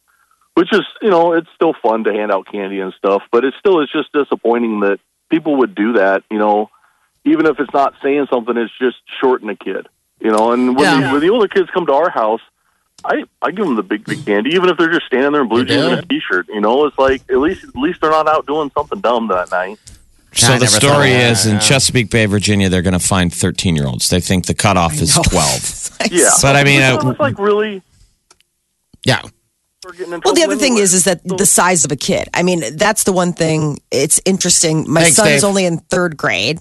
which 0.54 0.72
is 0.72 0.82
you 1.02 1.10
know 1.10 1.32
it's 1.32 1.48
still 1.54 1.74
fun 1.82 2.04
to 2.04 2.12
hand 2.12 2.30
out 2.30 2.46
candy 2.50 2.78
and 2.78 2.94
stuff, 2.94 3.22
but 3.32 3.44
it's 3.44 3.56
still 3.58 3.80
it's 3.80 3.90
just 3.92 4.12
disappointing 4.12 4.80
that 4.80 5.00
people 5.30 5.56
would 5.56 5.74
do 5.74 5.94
that. 5.94 6.22
You 6.30 6.38
know, 6.38 6.70
even 7.24 7.46
if 7.46 7.58
it's 7.58 7.74
not 7.74 7.94
saying 8.00 8.28
something, 8.30 8.56
it's 8.56 8.72
just 8.78 8.98
shorting 9.20 9.48
a 9.48 9.56
kid. 9.56 9.88
You 10.20 10.30
know, 10.30 10.52
and 10.52 10.76
when, 10.76 10.84
Yeah. 10.84 11.08
the, 11.08 11.12
when 11.12 11.20
the 11.22 11.30
older 11.30 11.48
kids 11.48 11.68
come 11.70 11.86
to 11.86 11.92
our 11.92 12.10
house. 12.10 12.40
I, 13.06 13.24
I 13.42 13.50
give 13.50 13.66
them 13.66 13.74
the 13.76 13.82
big 13.82 14.04
big 14.04 14.24
candy, 14.24 14.54
even 14.54 14.70
if 14.70 14.78
they're 14.78 14.90
just 14.90 15.04
standing 15.06 15.32
there 15.32 15.42
in 15.42 15.48
blue 15.48 15.66
jeans 15.66 15.82
and 15.92 15.98
a 15.98 16.06
t-shirt. 16.06 16.48
You 16.48 16.62
know, 16.62 16.86
it's 16.86 16.96
like 16.96 17.20
at 17.28 17.36
least 17.36 17.64
at 17.64 17.76
least 17.76 18.00
they're 18.00 18.10
not 18.10 18.26
out 18.26 18.46
doing 18.46 18.70
something 18.74 19.00
dumb 19.00 19.28
that 19.28 19.50
night. 19.50 19.78
So 20.36 20.52
I 20.54 20.58
the 20.58 20.66
story 20.66 21.12
is 21.12 21.46
in. 21.46 21.60
Chesapeake 21.60 22.10
Bay, 22.10 22.26
Virginia, 22.26 22.68
they're 22.68 22.82
going 22.82 22.92
to 22.92 22.98
find 22.98 23.32
13 23.32 23.76
year 23.76 23.86
olds. 23.86 24.08
They 24.10 24.20
think 24.20 24.46
the 24.46 24.54
cutoff 24.54 25.00
is 25.00 25.14
12. 25.30 25.98
Yeah, 26.10 26.30
But 26.42 26.56
I 26.56 26.64
mean, 26.64 26.80
It's 26.82 27.04
uh, 27.04 27.14
like 27.18 27.38
really 27.38 27.82
Yeah. 29.04 29.22
we're 29.84 29.92
getting 29.92 30.12
in 30.14 30.20
Well, 30.24 30.34
the 30.34 30.42
other 30.44 30.56
thing 30.56 30.76
is, 30.78 30.94
is 30.94 31.04
that 31.04 31.20
the 31.24 31.46
size 31.46 31.84
of 31.84 31.92
a 31.92 31.96
kid. 31.96 32.28
I 32.34 32.42
mean, 32.42 32.62
that's 32.76 33.04
the 33.04 33.12
one 33.12 33.32
thing. 33.32 33.78
It's 33.90 34.20
interesting. 34.24 34.90
My 34.90 35.02
Thanks, 35.02 35.16
son 35.16 35.28
is 35.28 35.44
only 35.44 35.64
in 35.66 35.78
third 35.78 36.16
grade, 36.16 36.60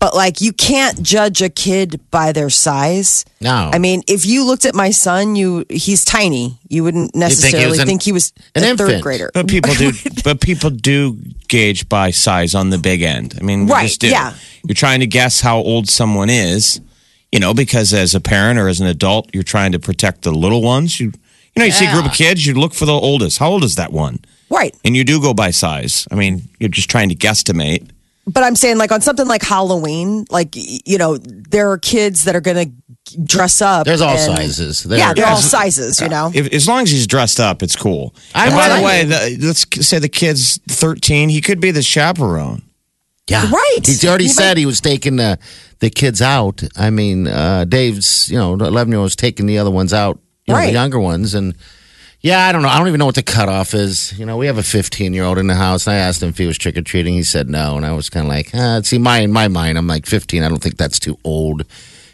but 0.00 0.14
like, 0.14 0.40
you 0.40 0.52
can't 0.52 1.00
judge 1.02 1.42
a 1.42 1.48
kid 1.50 2.00
by 2.10 2.32
their 2.32 2.50
size. 2.50 3.24
No. 3.40 3.70
I 3.72 3.78
mean, 3.78 4.02
if 4.08 4.26
you 4.26 4.44
looked 4.44 4.64
at 4.64 4.74
my 4.74 4.90
son, 4.90 5.36
you 5.36 5.64
he's 5.70 6.04
tiny. 6.04 6.58
You 6.68 6.82
wouldn't 6.84 7.14
was 7.14 7.20
necessarily 7.20 7.78
an- 7.78 7.86
think 7.86 8.02
he 8.02 8.12
was 8.12 8.32
an 8.54 8.64
a 8.64 8.76
third 8.76 9.02
grader. 9.02 9.30
But 9.32 9.46
people 9.46 9.74
do, 9.74 9.92
but 10.24 10.40
people 10.40 10.70
do 10.70 11.16
gauge 11.48 11.88
by 11.88 12.10
size 12.10 12.54
on 12.54 12.70
the 12.70 12.78
big 12.78 13.02
end. 13.02 13.36
I 13.40 13.44
mean, 13.44 13.66
Right, 13.66 13.82
just 13.88 14.00
do. 14.00 14.08
yeah. 14.08 14.34
You're 14.66 14.74
trying 14.74 15.00
to 15.00 15.06
guess 15.06 15.40
how 15.40 15.58
old 15.58 15.88
someone 15.88 16.30
is, 16.30 16.80
you 17.30 17.38
know, 17.38 17.54
because 17.54 17.92
as 17.92 18.14
a 18.14 18.20
parent 18.20 18.58
or 18.58 18.68
as 18.68 18.80
an 18.80 18.86
adult, 18.86 19.30
you're 19.34 19.42
trying 19.42 19.72
to 19.72 19.78
protect 19.78 20.22
the 20.22 20.32
little 20.32 20.62
ones. 20.62 20.98
You, 20.98 21.12
you 21.54 21.60
know, 21.60 21.64
you 21.64 21.72
see 21.72 21.86
a 21.86 21.92
group 21.92 22.06
of 22.06 22.12
kids, 22.12 22.46
you 22.46 22.54
look 22.54 22.72
for 22.74 22.86
the 22.86 22.92
oldest. 22.92 23.38
How 23.38 23.50
old 23.50 23.64
is 23.64 23.74
that 23.76 23.92
one? 23.92 24.18
Right. 24.50 24.74
And 24.84 24.96
you 24.96 25.04
do 25.04 25.20
go 25.20 25.32
by 25.34 25.50
size. 25.50 26.06
I 26.10 26.14
mean, 26.14 26.48
you're 26.58 26.68
just 26.68 26.90
trying 26.90 27.08
to 27.10 27.14
guesstimate. 27.14 27.90
But 28.32 28.44
I'm 28.44 28.54
saying, 28.56 28.78
like, 28.78 28.92
on 28.92 29.00
something 29.00 29.26
like 29.26 29.42
Halloween, 29.42 30.24
like, 30.30 30.50
you 30.54 30.98
know, 30.98 31.16
there 31.18 31.70
are 31.70 31.78
kids 31.78 32.24
that 32.24 32.36
are 32.36 32.40
going 32.40 32.68
to 32.70 33.18
dress 33.24 33.60
up. 33.60 33.86
There's 33.86 34.00
all 34.00 34.16
and- 34.16 34.36
sizes. 34.36 34.82
There- 34.84 34.98
yeah, 34.98 35.12
they're 35.14 35.26
all 35.26 35.36
sizes, 35.38 36.00
you 36.00 36.08
know? 36.08 36.30
If, 36.34 36.52
as 36.52 36.68
long 36.68 36.82
as 36.82 36.90
he's 36.90 37.06
dressed 37.06 37.40
up, 37.40 37.62
it's 37.62 37.74
cool. 37.76 38.14
I 38.34 38.46
and 38.46 38.54
by 38.54 38.68
like 38.68 38.80
the 38.80 38.86
way, 38.86 39.36
the, 39.36 39.46
let's 39.46 39.86
say 39.86 39.98
the 39.98 40.08
kid's 40.08 40.58
13. 40.68 41.28
He 41.28 41.40
could 41.40 41.60
be 41.60 41.70
the 41.70 41.82
chaperone. 41.82 42.62
Yeah. 43.26 43.50
Right. 43.50 43.78
He's 43.84 44.04
already 44.04 44.24
He 44.24 44.28
said 44.30 44.50
might- 44.50 44.58
he 44.58 44.66
was 44.66 44.80
taking 44.80 45.16
the, 45.16 45.38
the 45.80 45.90
kids 45.90 46.20
out. 46.22 46.62
I 46.76 46.90
mean, 46.90 47.26
uh, 47.26 47.64
Dave's, 47.64 48.28
you 48.30 48.38
know, 48.38 48.54
11 48.54 48.90
year 48.92 48.98
old 48.98 49.04
was 49.06 49.16
taking 49.16 49.46
the 49.46 49.58
other 49.58 49.70
ones 49.70 49.92
out, 49.92 50.18
you 50.46 50.52
know, 50.54 50.58
Right. 50.58 50.66
the 50.66 50.72
younger 50.72 50.98
ones. 51.00 51.34
And 51.34 51.54
yeah, 52.22 52.46
I 52.46 52.52
don't 52.52 52.62
know. 52.62 52.68
I 52.68 52.78
don't 52.78 52.88
even 52.88 52.98
know 52.98 53.06
what 53.06 53.14
the 53.14 53.22
cutoff 53.22 53.74
is. 53.74 54.18
You 54.18 54.26
know, 54.26 54.36
we 54.36 54.46
have 54.46 54.58
a 54.58 54.62
15 54.62 55.12
year 55.14 55.24
old 55.24 55.38
in 55.38 55.46
the 55.46 55.54
house, 55.54 55.88
I 55.88 55.94
asked 55.96 56.22
him 56.22 56.28
if 56.30 56.38
he 56.38 56.46
was 56.46 56.58
trick 56.58 56.76
or 56.76 56.82
treating. 56.82 57.14
He 57.14 57.22
said 57.22 57.48
no. 57.48 57.76
And 57.76 57.86
I 57.86 57.92
was 57.92 58.10
kind 58.10 58.26
of 58.26 58.28
like, 58.30 58.54
uh, 58.54 58.82
see, 58.82 58.98
my, 58.98 59.18
in 59.18 59.32
my 59.32 59.48
mind, 59.48 59.78
I'm 59.78 59.86
like 59.86 60.06
15. 60.06 60.42
I 60.42 60.48
don't 60.48 60.62
think 60.62 60.76
that's 60.76 60.98
too 60.98 61.18
old 61.24 61.64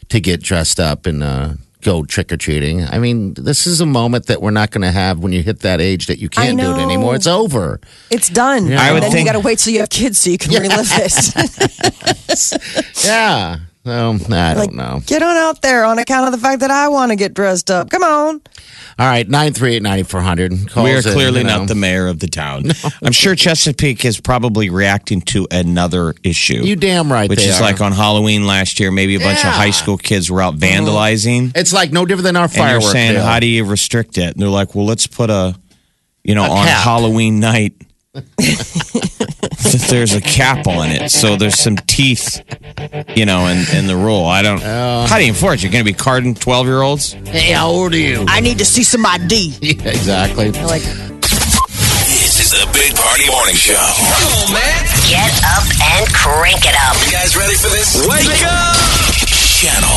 to 0.09 0.21
get 0.21 0.42
dressed 0.42 0.79
up 0.81 1.07
and, 1.07 1.23
uh, 1.23 1.55
Go 1.83 2.03
trick 2.05 2.33
or 2.33 2.37
treating. 2.37 2.83
I 2.83 2.99
mean, 2.99 3.35
this 3.35 3.64
is 3.64 3.81
a 3.81 3.87
moment 3.87 4.27
that 4.27 4.42
we're 4.42 4.51
not 4.51 4.73
going 4.73 4.83
to 4.83 4.90
have 4.90 5.21
when 5.21 5.31
you 5.33 5.40
hit 5.45 5.61
that 5.61 5.81
age 5.81 6.07
that 6.07 6.19
you 6.19 6.29
can't 6.29 6.59
do 6.59 6.73
it 6.73 6.79
anymore. 6.79 7.14
It's 7.14 7.29
over. 7.29 7.81
It's 8.11 8.29
done. 8.29 8.73
I 8.73 8.87
and 8.87 8.95
would 8.95 9.03
then 9.05 9.12
think- 9.12 9.27
you 9.29 9.33
got 9.33 9.38
to 9.38 9.45
wait 9.47 9.61
till 9.61 9.73
you 9.73 9.81
have 9.81 9.90
kids 9.90 10.19
so 10.19 10.31
you 10.31 10.38
can 10.38 10.51
relive 10.62 10.88
this. 10.88 11.33
Yeah. 13.07 13.59
So, 13.87 13.92
I 14.14 14.55
don't 14.55 14.59
like, 14.59 14.72
know. 14.72 15.01
get 15.07 15.22
on 15.22 15.37
out 15.37 15.62
there 15.62 15.85
on 15.85 16.01
account 16.01 16.27
of 16.27 16.33
the 16.33 16.38
fact 16.44 16.59
that 16.59 16.72
I 16.72 16.88
want 16.88 17.12
to 17.12 17.16
get 17.16 17.35
dressed 17.35 17.70
up. 17.70 17.88
Come 17.88 18.03
on. 18.03 18.40
All 18.99 19.07
right, 19.07 19.29
938 19.29 19.81
9400. 19.81 20.75
We 20.75 20.92
are 20.92 21.03
clearly 21.03 21.44
not 21.44 21.68
the 21.68 21.77
mayor 21.77 22.09
of 22.09 22.18
the 22.18 22.27
town. 22.27 22.64
I'm 23.05 23.12
sure 23.12 23.37
Chesapeake 23.37 24.05
is 24.05 24.20
probably 24.20 24.70
reacting 24.70 25.20
to 25.27 25.46
another 25.53 26.14
issue. 26.25 26.64
You 26.64 26.75
damn 26.75 27.12
right 27.12 27.31
Which 27.31 27.38
they 27.38 27.44
is 27.44 27.61
are. 27.61 27.62
like 27.62 27.81
on 27.81 27.92
Halloween 27.92 28.44
last 28.44 28.81
year, 28.81 28.90
maybe 28.90 29.14
a 29.14 29.20
bunch 29.20 29.44
of 29.44 29.53
high 29.53 29.70
school 29.70 29.99
kids 29.99 30.33
were 30.33 30.42
out 30.42 30.55
uh-huh. 30.55 30.66
vandalizing. 30.66 31.53
It's 31.57 31.72
like 31.72 31.92
no 31.92 32.05
different 32.07 32.25
than 32.25 32.37
our 32.37 32.46
And 32.46 32.55
you're 32.57 32.64
fireworks. 32.64 32.90
saying, 32.90 33.12
deal. 33.12 33.22
how 33.25 33.38
do 33.38 33.46
you 33.46 33.64
restrict 33.64 34.18
it? 34.18 34.33
And 34.33 34.42
they're 34.42 34.49
like, 34.49 34.75
well, 34.75 34.87
let's 34.87 35.07
put 35.07 35.31
a, 35.31 35.55
you 36.25 36.35
know, 36.35 36.42
A 36.44 36.51
on 36.51 36.66
cap. 36.66 36.83
Halloween 36.83 37.38
night, 37.38 37.75
that 39.72 39.87
there's 39.90 40.14
a 40.14 40.20
cap 40.20 40.66
on 40.66 40.88
it. 40.90 41.11
So 41.11 41.37
there's 41.37 41.59
some 41.59 41.76
teeth, 41.76 42.42
you 43.16 43.24
know, 43.26 43.46
in, 43.46 43.64
in 43.76 43.87
the 43.87 43.96
rule. 43.96 44.24
I 44.24 44.42
don't, 44.42 44.62
uh, 44.62 45.07
how 45.07 45.16
do 45.16 45.22
you 45.22 45.29
enforce 45.29 45.61
it? 45.61 45.64
You're 45.64 45.72
going 45.72 45.85
to 45.85 45.90
be 45.90 45.96
carding 45.96 46.35
12 46.35 46.66
year 46.66 46.83
olds? 46.83 47.12
Hey, 47.12 47.52
how 47.52 47.68
old 47.68 47.92
are 47.94 47.98
you? 47.98 48.24
I 48.29 48.40
need 48.40 48.59
to 48.59 48.64
see 48.64 48.83
some 48.83 49.05
ID. 49.07 49.55
Yeah, 49.66 49.90
exactly. 49.90 50.50
Like, 50.52 50.83
This 50.83 52.40
is 52.40 52.50
the 52.52 52.66
Big 52.72 52.94
Party 52.96 53.26
Morning 53.31 53.55
Show. 53.57 53.74
Come 53.74 54.33
on, 54.46 54.52
man. 54.52 54.85
Get 55.09 55.33
up 55.44 55.64
and 55.98 56.07
crank 56.14 56.62
it 56.64 56.74
up. 56.87 56.96
You 57.05 57.12
guys 57.12 57.37
ready 57.37 57.55
for 57.57 57.68
this? 57.68 57.96
Wake 58.07 58.42
up! 58.46 58.76
Channel 59.57 59.88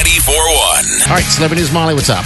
94.1. 0.00 1.08
All 1.08 1.14
right, 1.14 1.24
Celebrity 1.24 1.62
News 1.62 1.72
Molly, 1.72 1.94
what's 1.94 2.08
up? 2.10 2.24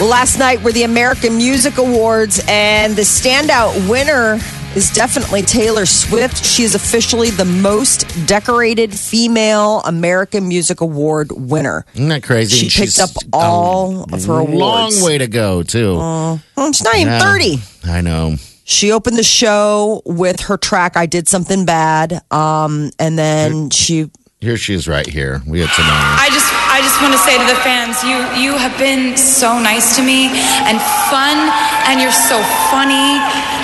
well, 0.00 0.08
last 0.08 0.38
night 0.38 0.60
were 0.62 0.72
the 0.72 0.82
American 0.82 1.36
Music 1.36 1.78
Awards, 1.78 2.42
and 2.48 2.94
the 2.96 3.02
standout 3.02 3.88
winner 3.88 4.38
is 4.76 4.90
definitely 4.90 5.42
Taylor 5.42 5.86
Swift. 5.86 6.44
She 6.44 6.62
is 6.64 6.74
officially 6.74 7.30
the 7.30 7.44
most 7.44 8.06
decorated 8.26 8.92
female 8.92 9.80
American 9.82 10.48
Music 10.48 10.80
Award 10.80 11.30
winner. 11.32 11.84
Isn't 11.94 12.08
that 12.08 12.22
crazy? 12.22 12.56
She 12.56 12.68
She's 12.68 12.96
picked 12.96 13.10
up 13.10 13.22
all 13.32 14.04
of 14.12 14.24
her 14.26 14.42
Long 14.42 14.92
way 15.02 15.18
to 15.18 15.26
go, 15.26 15.62
too. 15.62 15.96
Well, 15.96 16.40
she's 16.72 16.82
not 16.82 16.96
even 16.96 17.12
Yeah. 17.12 17.20
30. 17.20 17.62
I 17.84 18.00
know. 18.00 18.36
She 18.64 18.90
opened 18.92 19.16
the 19.18 19.22
show 19.22 20.00
with 20.06 20.40
her 20.40 20.56
track 20.56 20.96
"I 20.96 21.04
Did 21.06 21.28
Something 21.28 21.66
Bad," 21.66 22.22
um, 22.30 22.90
and 22.98 23.18
then 23.18 23.68
she 23.70 24.10
Here 24.44 24.60
she 24.60 24.76
is 24.76 24.84
right 24.84 25.08
here. 25.08 25.40
We 25.48 25.64
had 25.64 25.72
some. 25.72 25.88
I 25.88 26.28
just 26.28 26.52
I 26.68 26.84
just 26.84 27.00
want 27.00 27.16
to 27.16 27.22
say 27.24 27.40
to 27.40 27.46
the 27.48 27.56
fans, 27.64 28.04
you 28.04 28.20
you 28.36 28.52
have 28.60 28.76
been 28.76 29.16
so 29.16 29.56
nice 29.56 29.96
to 29.96 30.04
me 30.04 30.28
and 30.68 30.76
fun 31.08 31.48
and 31.88 31.96
you're 31.96 32.12
so 32.12 32.36
funny 32.68 33.16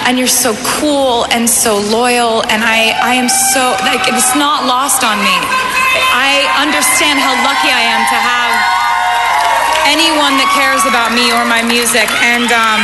and 0.08 0.16
you're 0.16 0.24
so 0.24 0.56
cool 0.80 1.28
and 1.36 1.44
so 1.44 1.76
loyal 1.92 2.40
and 2.48 2.64
I 2.64 2.96
I 2.96 3.12
am 3.12 3.28
so 3.28 3.76
like 3.84 4.08
it's 4.08 4.32
not 4.32 4.64
lost 4.64 5.04
on 5.04 5.20
me. 5.20 5.36
I 6.16 6.48
understand 6.56 7.20
how 7.20 7.36
lucky 7.44 7.68
I 7.68 7.84
am 7.84 8.00
to 8.00 8.16
have 8.16 8.52
anyone 9.84 10.40
that 10.40 10.48
cares 10.56 10.80
about 10.88 11.12
me 11.12 11.28
or 11.28 11.44
my 11.44 11.60
music 11.60 12.08
and 12.24 12.48
um 12.56 12.80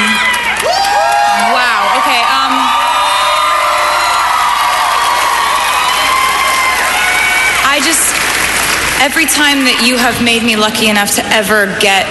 every 9.07 9.31
time 9.31 9.63
that 9.63 9.87
you 9.87 9.95
have 9.95 10.19
made 10.19 10.43
me 10.43 10.59
lucky 10.59 10.91
enough 10.91 11.15
to 11.15 11.23
ever 11.31 11.71
get 11.79 12.03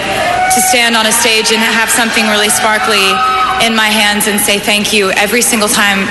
to 0.48 0.64
stand 0.64 0.96
on 0.96 1.04
a 1.04 1.12
stage 1.12 1.52
and 1.52 1.60
have 1.60 1.92
something 1.92 2.24
really 2.32 2.48
sparkly 2.48 3.12
in 3.60 3.76
my 3.76 3.92
hands 3.92 4.32
and 4.32 4.40
say 4.40 4.56
thank 4.56 4.96
you, 4.96 5.12
every 5.20 5.44
single 5.44 5.68
time 5.68 6.08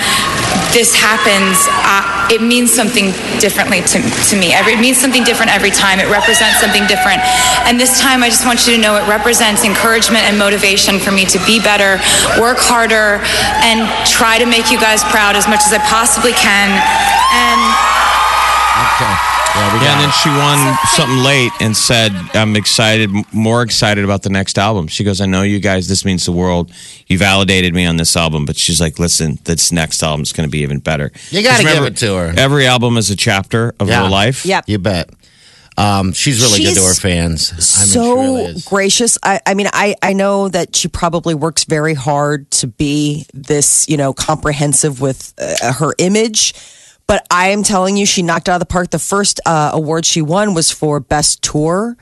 this 0.78 0.94
happens, 0.94 1.58
I, 1.82 2.30
it 2.30 2.38
means 2.38 2.70
something 2.70 3.10
differently 3.42 3.82
to, 3.82 3.98
to 3.98 4.34
me. 4.38 4.54
Every, 4.54 4.78
it 4.78 4.82
means 4.82 5.02
something 5.02 5.26
different 5.26 5.50
every 5.50 5.74
time. 5.74 5.98
It 5.98 6.06
represents 6.06 6.62
something 6.62 6.86
different. 6.86 7.26
And 7.66 7.82
this 7.82 7.98
time, 7.98 8.22
I 8.22 8.30
just 8.30 8.46
want 8.46 8.70
you 8.70 8.78
to 8.78 8.82
know 8.82 8.94
it 9.02 9.10
represents 9.10 9.66
encouragement 9.66 10.30
and 10.30 10.38
motivation 10.38 11.02
for 11.02 11.10
me 11.10 11.26
to 11.34 11.42
be 11.50 11.58
better, 11.58 11.98
work 12.38 12.62
harder, 12.62 13.26
and 13.66 13.90
try 14.06 14.38
to 14.38 14.46
make 14.46 14.70
you 14.70 14.78
guys 14.78 15.02
proud 15.10 15.34
as 15.34 15.50
much 15.50 15.66
as 15.66 15.74
I 15.74 15.82
possibly 15.90 16.38
can. 16.38 16.70
And 17.34 17.62
Okay. 18.76 19.35
Yeah, 19.56 19.74
we 19.74 19.80
Yeah, 19.80 19.86
got 19.86 19.92
and 19.94 20.02
then 20.02 20.10
it. 20.10 20.16
she 20.16 20.30
won 20.30 20.78
something 20.96 21.24
late 21.24 21.52
and 21.62 21.78
said, 21.78 22.12
"I'm 22.34 22.56
excited, 22.56 23.10
more 23.34 23.62
excited 23.62 24.04
about 24.04 24.22
the 24.24 24.30
next 24.30 24.58
album." 24.58 24.88
She 24.88 25.04
goes, 25.04 25.22
"I 25.22 25.26
know 25.28 25.44
you 25.44 25.60
guys. 25.60 25.88
This 25.88 26.04
means 26.04 26.26
the 26.26 26.34
world. 26.34 26.72
You 27.08 27.18
validated 27.18 27.74
me 27.74 27.86
on 27.86 27.96
this 27.98 28.18
album." 28.18 28.46
But 28.46 28.58
she's 28.58 28.82
like, 28.82 29.00
"Listen, 29.00 29.40
this 29.46 29.72
next 29.72 30.04
album 30.04 30.24
is 30.24 30.34
going 30.34 30.48
to 30.48 30.52
be 30.52 30.60
even 30.60 30.80
better." 30.80 31.12
You 31.32 31.42
got 31.42 31.58
to 31.58 31.64
give 31.64 31.84
it 31.84 31.96
to 31.98 32.16
her. 32.16 32.34
Every 32.38 32.68
album 32.68 32.98
is 32.98 33.10
a 33.10 33.16
chapter 33.16 33.74
of 33.80 33.88
Yeah. 33.88 34.04
her 34.04 34.10
life. 34.10 34.46
Yep. 34.46 34.66
You 34.68 34.78
bet. 34.80 35.10
Um, 35.78 36.14
she's 36.14 36.42
really 36.42 36.64
good 36.64 36.76
to 36.76 36.82
her 36.84 36.94
fans. 36.94 37.52
I 37.52 37.56
mean, 37.56 37.88
so 37.88 38.16
really 38.16 38.62
gracious. 38.66 39.18
I, 39.24 39.42
I 39.46 39.54
mean, 39.56 39.68
I, 39.74 39.96
I 40.02 40.14
know 40.14 40.48
that 40.48 40.74
she 40.74 40.88
probably 40.88 41.34
works 41.36 41.66
very 41.66 41.94
hard 41.94 42.50
to 42.52 42.68
be 42.68 43.26
this, 43.34 43.86
you 43.90 43.98
know, 43.98 44.14
comprehensive 44.14 45.02
with 45.02 45.34
uh, 45.38 45.74
her 45.74 45.94
image. 45.98 46.54
But 47.08 47.26
I 47.30 47.50
am 47.50 47.62
telling 47.64 47.98
you, 47.98 48.06
she 48.06 48.24
knocked 48.24 48.48
it 48.48 48.52
out 48.52 48.56
of 48.56 48.60
the 48.62 48.66
park. 48.66 48.90
The 48.90 49.00
first 49.00 49.40
uh, 49.46 49.72
award 49.74 50.06
she 50.06 50.22
won 50.22 50.54
was 50.54 50.72
for 50.72 51.00
Best 51.00 51.42
Tour. 51.44 51.96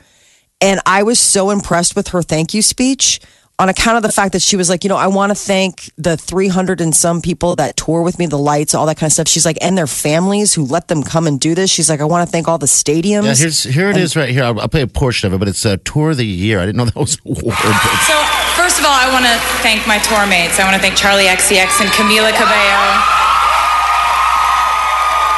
And 0.61 0.79
I 0.85 1.03
was 1.03 1.19
so 1.19 1.49
impressed 1.49 1.95
with 1.95 2.09
her 2.09 2.21
thank 2.21 2.53
you 2.53 2.61
speech 2.61 3.19
on 3.59 3.67
account 3.69 3.97
of 3.97 4.03
the 4.03 4.11
fact 4.11 4.31
that 4.33 4.41
she 4.41 4.55
was 4.55 4.69
like, 4.69 4.83
you 4.83 4.89
know, 4.89 4.95
I 4.95 5.07
want 5.07 5.29
to 5.31 5.35
thank 5.35 5.91
the 5.97 6.15
300 6.17 6.79
and 6.81 6.95
some 6.95 7.21
people 7.21 7.55
that 7.57 7.75
tour 7.77 8.01
with 8.01 8.17
me, 8.17 8.25
the 8.25 8.37
lights, 8.37 8.73
all 8.73 8.85
that 8.87 8.95
kind 8.97 9.09
of 9.09 9.13
stuff. 9.13 9.27
She's 9.27 9.45
like, 9.45 9.57
and 9.61 9.77
their 9.77 9.87
families 9.87 10.53
who 10.53 10.63
let 10.65 10.87
them 10.87 11.03
come 11.03 11.27
and 11.27 11.37
do 11.39 11.53
this. 11.53 11.69
She's 11.69 11.89
like, 11.89 11.99
I 11.99 12.05
want 12.05 12.25
to 12.27 12.31
thank 12.31 12.47
all 12.47 12.57
the 12.57 12.65
stadiums. 12.65 13.25
Yeah, 13.25 13.35
here's 13.35 13.63
here 13.63 13.89
it 13.91 13.97
is 13.97 14.15
right 14.15 14.29
here. 14.29 14.43
I'll, 14.45 14.59
I'll 14.59 14.69
play 14.69 14.81
a 14.81 14.87
portion 14.87 15.27
of 15.27 15.33
it, 15.33 15.37
but 15.39 15.47
it's 15.49 15.65
a 15.65 15.77
tour 15.77 16.11
of 16.11 16.17
the 16.17 16.25
year. 16.25 16.59
I 16.61 16.65
didn't 16.65 16.77
know 16.77 16.85
that 16.85 16.95
was 16.95 17.15
an 17.25 17.31
award. 17.31 17.43
but- 17.57 17.99
So, 18.07 18.15
first 18.55 18.79
of 18.79 18.85
all, 18.85 18.95
I 18.95 19.09
want 19.11 19.25
to 19.25 19.35
thank 19.61 19.85
my 19.85 19.99
tour 19.99 20.25
mates. 20.25 20.59
I 20.59 20.63
want 20.63 20.75
to 20.75 20.81
thank 20.81 20.95
Charli 20.97 21.27
XCX 21.27 21.81
and 21.81 21.91
Camila 21.91 22.31
Cabello. 22.31 23.32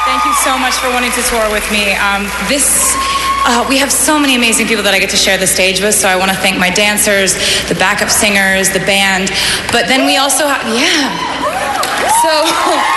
Thank 0.06 0.24
you 0.24 0.34
so 0.34 0.56
much 0.56 0.78
for 0.78 0.86
wanting 0.94 1.10
to 1.18 1.22
tour 1.26 1.50
with 1.50 1.66
me. 1.74 1.90
Um, 1.98 2.30
this. 2.46 2.94
Uh, 3.42 3.66
we 3.68 3.76
have 3.78 3.90
so 3.90 4.18
many 4.18 4.36
amazing 4.36 4.66
people 4.66 4.84
that 4.84 4.94
I 4.94 5.00
get 5.02 5.10
to 5.10 5.16
share 5.16 5.36
the 5.36 5.50
stage 5.50 5.82
with, 5.82 5.94
so 5.94 6.06
I 6.06 6.14
want 6.14 6.30
to 6.30 6.36
thank 6.38 6.58
my 6.58 6.70
dancers, 6.70 7.34
the 7.66 7.74
backup 7.74 8.10
singers, 8.10 8.70
the 8.70 8.82
band. 8.86 9.34
But 9.74 9.90
then 9.90 10.06
we 10.06 10.16
also 10.16 10.46
have, 10.46 10.62
yeah. 10.70 11.10
So, 12.22 12.30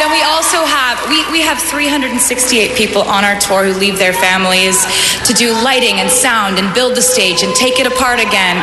then 0.00 0.10
we 0.10 0.22
also 0.24 0.64
have 0.64 0.96
we, 1.12 1.20
we 1.30 1.40
have 1.44 1.60
368 1.60 2.74
people 2.74 3.02
on 3.02 3.22
our 3.22 3.38
tour 3.38 3.64
who 3.68 3.78
leave 3.78 3.98
their 3.98 4.14
families 4.14 4.80
to 5.28 5.34
do 5.34 5.52
lighting 5.62 6.00
and 6.00 6.10
sound 6.10 6.58
and 6.58 6.72
build 6.72 6.96
the 6.96 7.02
stage 7.02 7.42
and 7.42 7.54
take 7.54 7.78
it 7.78 7.86
apart 7.86 8.18
again, 8.18 8.56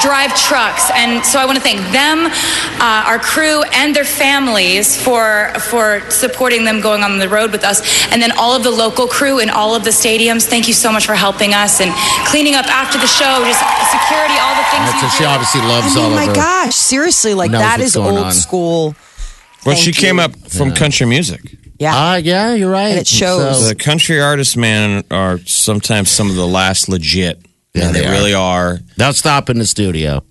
drive 0.00 0.30
trucks, 0.38 0.90
and 0.94 1.26
so 1.26 1.38
I 1.38 1.44
want 1.44 1.58
to 1.58 1.64
thank 1.64 1.80
them, 1.90 2.30
uh, 2.78 3.10
our 3.10 3.18
crew, 3.18 3.62
and 3.74 3.94
their 3.94 4.04
families 4.06 4.94
for 4.94 5.50
for 5.58 6.00
supporting 6.08 6.64
them 6.64 6.80
going 6.80 7.02
on 7.02 7.18
the 7.18 7.28
road 7.28 7.50
with 7.50 7.64
us, 7.64 7.82
and 8.12 8.22
then 8.22 8.30
all 8.38 8.54
of 8.54 8.62
the 8.62 8.70
local 8.70 9.08
crew 9.08 9.40
in 9.40 9.50
all 9.50 9.74
of 9.74 9.82
the 9.82 9.90
stadiums. 9.90 10.46
Thank 10.46 10.68
you 10.68 10.74
so 10.74 10.92
much 10.92 11.04
for 11.04 11.14
helping 11.14 11.52
us 11.52 11.80
and 11.80 11.90
cleaning 12.30 12.54
up 12.54 12.66
after 12.66 12.98
the 12.98 13.10
show, 13.10 13.42
just 13.42 13.60
security, 13.90 14.38
all 14.38 14.54
the 14.54 14.66
things. 14.70 14.86
That's 14.86 15.02
you 15.02 15.08
so 15.10 15.18
she 15.18 15.24
obviously 15.24 15.60
loves 15.62 15.96
I 15.96 16.00
all 16.00 16.10
mean, 16.10 16.18
of 16.18 16.26
my 16.28 16.34
gosh, 16.34 16.74
seriously, 16.74 17.34
like 17.34 17.50
knows 17.50 17.60
that 17.60 17.78
what's 17.78 17.90
is 17.90 17.94
going 17.96 18.16
old 18.16 18.26
on. 18.26 18.32
school. 18.32 18.94
Well, 19.66 19.74
Thank 19.74 19.84
she 19.84 19.92
came 19.92 20.16
you. 20.16 20.22
up 20.22 20.36
from 20.48 20.72
country 20.74 21.06
music. 21.06 21.40
Yeah. 21.78 21.92
Ah, 21.94 22.16
yeah, 22.16 22.54
you're 22.54 22.70
right. 22.70 22.88
And 22.90 23.00
it 23.00 23.06
shows. 23.06 23.60
So- 23.60 23.68
The 23.68 23.74
country 23.74 24.20
artists, 24.20 24.56
man, 24.56 25.04
are 25.10 25.38
sometimes 25.44 26.10
some 26.10 26.30
of 26.30 26.36
the 26.36 26.46
last 26.46 26.88
legit. 26.88 27.44
Yeah, 27.74 27.86
And 27.88 27.94
they 27.94 28.00
they, 28.00 28.06
are. 28.06 28.12
really 28.12 28.32
are. 28.34 28.78
they'll 28.96 29.12
stop 29.12 29.50
in 29.50 29.58
the 29.58 29.66
studio 29.66 30.22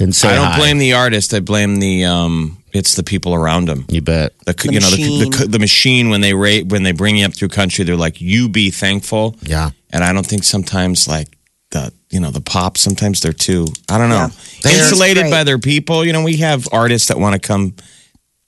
and 0.00 0.12
say 0.16 0.30
I 0.30 0.34
don't 0.34 0.44
hi. 0.52 0.58
blame 0.58 0.78
the 0.78 0.94
artist. 0.94 1.32
I 1.34 1.40
blame 1.40 1.76
the 1.78 2.04
um. 2.04 2.58
It's 2.72 2.96
the 2.96 3.04
people 3.04 3.32
around 3.34 3.68
them. 3.68 3.84
You 3.88 4.02
bet. 4.02 4.32
The, 4.46 4.52
The 4.54 4.72
you 4.72 4.80
know 4.80 4.90
the, 4.90 4.96
machine. 4.96 5.30
the 5.30 5.46
the 5.46 5.58
machine 5.60 6.08
when 6.10 6.20
they 6.22 6.34
rate 6.34 6.66
when 6.66 6.82
they 6.82 6.90
bring 6.90 7.16
you 7.16 7.24
up 7.26 7.32
through 7.34 7.48
country, 7.50 7.84
they're 7.84 7.94
like, 7.94 8.20
"You 8.20 8.48
be 8.48 8.70
thankful." 8.72 9.36
Yeah. 9.42 9.70
And 9.92 10.02
I 10.02 10.12
don't 10.12 10.26
think 10.26 10.42
sometimes 10.42 11.06
like 11.06 11.28
the 11.70 11.92
you 12.10 12.18
know 12.18 12.32
the 12.32 12.40
pop 12.40 12.76
sometimes 12.76 13.20
they're 13.20 13.32
too 13.32 13.66
I 13.88 13.98
don't 13.98 14.08
know 14.08 14.28
They're- 14.62 14.72
insulated 14.76 15.30
by 15.30 15.44
their 15.44 15.58
people. 15.60 16.04
You 16.04 16.12
know 16.12 16.24
we 16.24 16.38
have 16.38 16.66
artists 16.72 17.06
that 17.08 17.20
want 17.20 17.40
to 17.40 17.46
come 17.46 17.74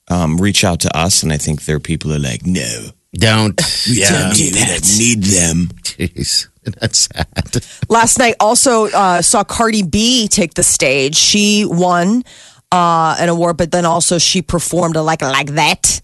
um, 0.09 0.37
reach 0.37 0.63
out 0.63 0.79
to 0.81 0.97
us, 0.97 1.23
and 1.23 1.31
I 1.31 1.37
think 1.37 1.65
there 1.65 1.75
are 1.77 1.79
people 1.79 2.13
are 2.13 2.19
like, 2.19 2.45
"No, 2.45 2.89
Don't. 3.13 3.59
yeah. 3.87 4.09
don't 4.09 4.35
do 4.35 4.49
that. 4.51 4.95
Need 4.97 5.23
them." 5.23 5.69
Jeez. 5.83 6.47
That's 6.79 7.07
sad. 7.13 7.63
Last 7.89 8.19
night 8.19 8.35
also 8.39 8.87
uh, 8.87 9.21
saw 9.21 9.43
Cardi 9.43 9.83
B 9.83 10.27
take 10.27 10.53
the 10.53 10.63
stage. 10.63 11.15
She 11.15 11.65
won 11.65 12.23
uh, 12.71 13.15
an 13.19 13.29
award, 13.29 13.57
but 13.57 13.71
then 13.71 13.85
also 13.85 14.17
she 14.17 14.41
performed 14.41 14.95
a 14.95 15.01
like 15.01 15.21
like 15.21 15.51
that 15.51 16.01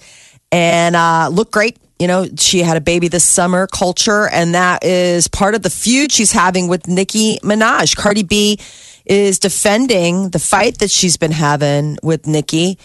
and 0.51 0.95
uh, 0.95 1.29
looked 1.31 1.51
great. 1.51 1.77
You 1.99 2.07
know, 2.07 2.27
she 2.37 2.59
had 2.59 2.77
a 2.77 2.81
baby 2.81 3.07
this 3.07 3.23
summer, 3.23 3.67
Kulture, 3.67 4.27
and 4.31 4.55
that 4.55 4.83
is 4.83 5.27
part 5.27 5.55
of 5.55 5.63
the 5.63 5.69
feud 5.69 6.11
she's 6.11 6.31
having 6.31 6.67
with 6.67 6.87
Nicki 6.87 7.39
Minaj. 7.43 7.95
Cardi 7.95 8.23
B 8.23 8.57
is 9.05 9.39
defending 9.39 10.29
the 10.29 10.39
fight 10.39 10.79
that 10.79 10.89
she's 10.89 11.17
been 11.17 11.31
having 11.31 11.97
with 12.01 12.25
Nicki 12.25 12.77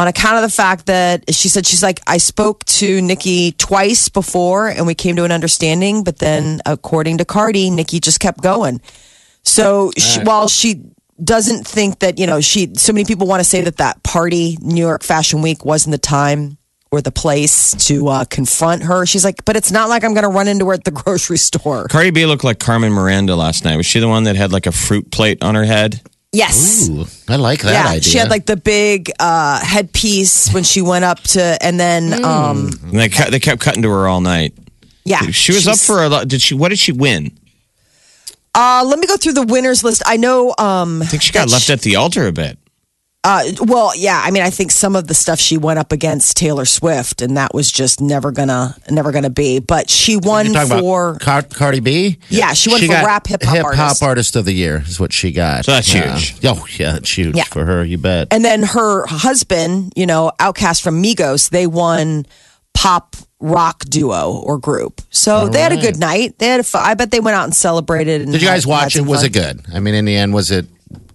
on 0.00 0.08
account 0.08 0.36
of 0.36 0.42
the 0.42 0.48
fact 0.48 0.86
that 0.86 1.34
she 1.34 1.50
said 1.50 1.66
she's 1.66 1.82
like 1.82 2.00
I 2.06 2.16
spoke 2.16 2.64
to 2.64 3.02
Nicki 3.02 3.52
twice 3.52 4.08
before 4.08 4.68
and 4.68 4.86
we 4.86 4.94
came 4.94 5.16
to 5.16 5.24
an 5.24 5.30
understanding, 5.30 6.04
but 6.04 6.18
then 6.18 6.62
according 6.64 7.18
to 7.18 7.26
Cardi, 7.26 7.68
Nicki 7.68 8.00
just 8.00 8.18
kept 8.18 8.40
going. 8.40 8.80
So 9.42 9.92
she, 9.98 10.20
while 10.20 10.48
she 10.48 10.82
doesn't 11.22 11.66
think 11.66 11.98
that 11.98 12.18
you 12.18 12.26
know 12.26 12.40
she, 12.40 12.72
so 12.76 12.94
many 12.94 13.04
people 13.04 13.26
want 13.26 13.40
to 13.40 13.48
say 13.48 13.60
that 13.60 13.76
that 13.76 14.02
party, 14.02 14.56
New 14.62 14.80
York 14.80 15.02
Fashion 15.02 15.42
Week, 15.42 15.66
wasn't 15.66 15.92
the 15.92 15.98
time 15.98 16.56
or 16.90 17.02
the 17.02 17.12
place 17.12 17.72
to 17.86 18.08
uh, 18.08 18.24
confront 18.24 18.84
her. 18.84 19.04
She's 19.04 19.24
like, 19.24 19.44
but 19.44 19.54
it's 19.54 19.70
not 19.70 19.90
like 19.90 20.02
I'm 20.02 20.14
going 20.14 20.24
to 20.24 20.30
run 20.30 20.48
into 20.48 20.66
her 20.66 20.72
at 20.72 20.84
the 20.84 20.90
grocery 21.02 21.36
store. 21.36 21.88
Cardi 21.88 22.10
B 22.10 22.24
looked 22.24 22.42
like 22.42 22.58
Carmen 22.58 22.90
Miranda 22.90 23.36
last 23.36 23.66
night. 23.66 23.76
Was 23.76 23.86
she 23.86 24.00
the 24.00 24.08
one 24.08 24.24
that 24.24 24.36
had 24.36 24.50
like 24.50 24.66
a 24.66 24.72
fruit 24.72 25.10
plate 25.12 25.42
on 25.42 25.54
her 25.54 25.64
head? 25.64 26.00
Yes. 26.32 26.88
Ooh, 26.88 27.06
I 27.28 27.36
like 27.36 27.62
that 27.62 27.72
yeah, 27.72 27.90
idea. 27.90 28.02
she 28.02 28.18
had 28.18 28.30
like 28.30 28.46
the 28.46 28.56
big 28.56 29.10
uh, 29.18 29.58
headpiece 29.64 30.52
when 30.52 30.62
she 30.62 30.80
went 30.80 31.04
up 31.04 31.20
to, 31.34 31.58
and 31.60 31.78
then 31.80 32.24
um, 32.24 32.70
And 32.84 32.92
they 33.00 33.08
kept, 33.08 33.32
they 33.32 33.40
kept 33.40 33.60
cutting 33.60 33.82
to 33.82 33.90
her 33.90 34.06
all 34.06 34.20
night. 34.20 34.54
yeah, 35.04 35.22
She 35.32 35.52
was 35.52 35.66
up 35.66 35.74
she's- 35.74 35.86
for 35.86 36.04
a 36.04 36.08
lot. 36.08 36.28
Did 36.28 36.40
she? 36.40 36.54
What 36.54 36.68
did 36.68 36.78
she 36.78 36.92
win? 36.92 37.32
Uh, 38.54 38.84
let 38.86 38.98
me 39.00 39.06
go 39.08 39.16
through 39.16 39.32
the 39.32 39.42
winners 39.42 39.82
list. 39.82 40.02
I 40.06 40.16
know. 40.18 40.54
Um, 40.58 41.02
I 41.02 41.06
think 41.06 41.22
she 41.22 41.32
got 41.32 41.48
left 41.50 41.64
sh- 41.64 41.70
at 41.70 41.80
the 41.80 41.96
altar 41.96 42.26
a 42.28 42.32
bit. 42.32 42.58
Uh, 43.22 43.42
well, 43.66 43.92
yeah. 43.94 44.22
I 44.24 44.30
mean, 44.30 44.42
I 44.42 44.48
think 44.48 44.70
some 44.70 44.96
of 44.96 45.06
the 45.06 45.12
stuff 45.12 45.38
she 45.38 45.58
went 45.58 45.78
up 45.78 45.92
against 45.92 46.38
Taylor 46.38 46.64
Swift, 46.64 47.20
and 47.20 47.36
that 47.36 47.52
was 47.52 47.70
just 47.70 48.00
never 48.00 48.32
gonna, 48.32 48.74
never 48.90 49.12
gonna 49.12 49.28
be. 49.28 49.58
But 49.58 49.90
she 49.90 50.16
won 50.16 50.50
You're 50.54 50.64
for. 50.64 51.10
about 51.10 51.20
Car- 51.20 51.42
Cardi 51.42 51.80
B. 51.80 52.18
Yeah, 52.30 52.54
she 52.54 52.70
won 52.70 52.80
for 52.80 52.86
got 52.86 53.04
rap 53.04 53.26
hip 53.26 53.42
hop 53.42 53.62
artist. 53.64 54.02
artist 54.02 54.36
of 54.36 54.46
the 54.46 54.52
year 54.54 54.82
is 54.86 54.98
what 54.98 55.12
she 55.12 55.32
got. 55.32 55.66
So 55.66 55.72
that's 55.72 55.92
Yeah. 55.92 56.16
huge. 56.16 56.44
Oh 56.46 56.64
yeah, 56.78 56.92
that's 56.92 57.10
huge 57.18 57.36
Yeah. 57.36 57.44
for 57.44 57.66
her. 57.66 57.84
You 57.84 57.98
bet. 57.98 58.28
And 58.30 58.42
then 58.42 58.62
her 58.62 59.04
husband, 59.06 59.92
you 59.96 60.06
know, 60.06 60.32
Outcast 60.40 60.80
from 60.82 61.02
Migos, 61.02 61.50
they 61.50 61.66
won 61.66 62.24
pop 62.72 63.16
rock 63.38 63.84
duo 63.84 64.32
or 64.46 64.56
group. 64.56 65.02
So 65.10 65.46
they 65.48 65.60
had 65.60 65.72
a 65.72 65.76
good 65.76 65.98
night. 65.98 66.38
They 66.38 66.46
had. 66.46 66.60
A 66.60 66.62
fu- 66.62 66.78
I 66.78 66.94
bet 66.94 67.10
they 67.10 67.20
went 67.20 67.36
out 67.36 67.44
and 67.44 67.54
celebrated. 67.54 68.22
And 68.22 68.32
Did 68.32 68.40
you 68.40 68.48
guys 68.48 68.66
watch 68.66 68.96
it? 68.96 69.02
Was 69.02 69.20
fun. 69.20 69.26
it 69.26 69.32
good? 69.34 69.60
I 69.74 69.80
mean, 69.80 69.94
in 69.94 70.06
the 70.06 70.16
end, 70.16 70.32
was 70.32 70.50
it? 70.50 70.64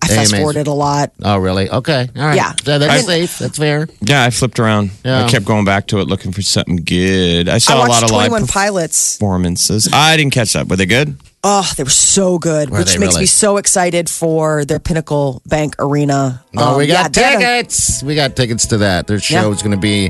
I 0.01 0.07
fast 0.07 0.17
amazing? 0.17 0.37
forwarded 0.37 0.67
a 0.67 0.71
lot. 0.73 1.11
Oh, 1.23 1.37
really? 1.37 1.69
Okay. 1.69 2.09
All 2.15 2.21
right. 2.27 2.35
Yeah. 2.35 2.53
So 2.63 2.77
that's 2.79 3.03
I- 3.03 3.05
safe. 3.05 3.39
That's 3.39 3.57
fair. 3.57 3.87
Yeah, 4.01 4.23
I 4.23 4.29
flipped 4.29 4.59
around. 4.59 4.91
Yeah. 5.03 5.25
I 5.25 5.29
kept 5.29 5.45
going 5.45 5.65
back 5.65 5.87
to 5.87 5.99
it, 5.99 6.07
looking 6.07 6.31
for 6.31 6.41
something 6.43 6.77
good. 6.77 7.49
I 7.49 7.55
I 7.55 7.57
saw 7.57 7.85
a 7.85 7.87
lot 7.87 8.03
of 8.03 8.11
live 8.11 8.29
21 8.29 8.47
Pilots. 8.47 9.17
performances. 9.17 9.89
I 9.91 10.15
didn't 10.17 10.33
catch 10.33 10.53
that. 10.53 10.67
Were 10.67 10.75
they 10.75 10.85
good? 10.85 11.17
Oh, 11.47 11.69
they 11.77 11.83
were 11.83 11.91
so 11.91 12.39
good, 12.39 12.71
Were 12.71 12.79
which 12.79 12.93
they 12.93 12.97
makes 12.97 13.13
really? 13.13 13.21
me 13.23 13.27
so 13.27 13.57
excited 13.57 14.09
for 14.09 14.65
their 14.65 14.79
Pinnacle 14.79 15.43
Bank 15.45 15.75
Arena. 15.77 16.43
Oh, 16.57 16.71
Um, 16.71 16.77
we 16.79 16.85
yeah, 16.85 17.03
got 17.03 17.13
they 17.13 17.21
had 17.21 17.35
a- 17.35 17.37
tickets. 17.37 18.01
We 18.01 18.15
got 18.15 18.35
tickets 18.35 18.65
to 18.67 18.77
that. 18.79 19.05
Their 19.05 19.17
Yeah. 19.17 19.41
show 19.43 19.51
is 19.51 19.61
going 19.61 19.71
to 19.75 19.77
be, 19.77 20.09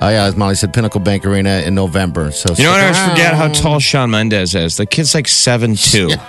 uh, 0.00 0.08
yeah, 0.08 0.24
as 0.24 0.36
Molly 0.36 0.54
said, 0.54 0.72
Pinnacle 0.72 1.00
Bank 1.00 1.26
Arena 1.26 1.62
in 1.66 1.74
November. 1.74 2.30
So 2.32 2.54
You 2.56 2.64
know 2.64 2.70
what? 2.70 2.80
I 2.80 2.92
stick 2.92 3.02
always 3.02 3.18
forget 3.18 3.34
how 3.34 3.48
tall 3.48 3.78
Shawn 3.78 4.10
Mendes 4.10 4.54
is. 4.54 4.76
The 4.78 4.86
kid's 4.86 5.14
like 5.14 5.28
seven 5.28 5.76
two. 5.92 6.10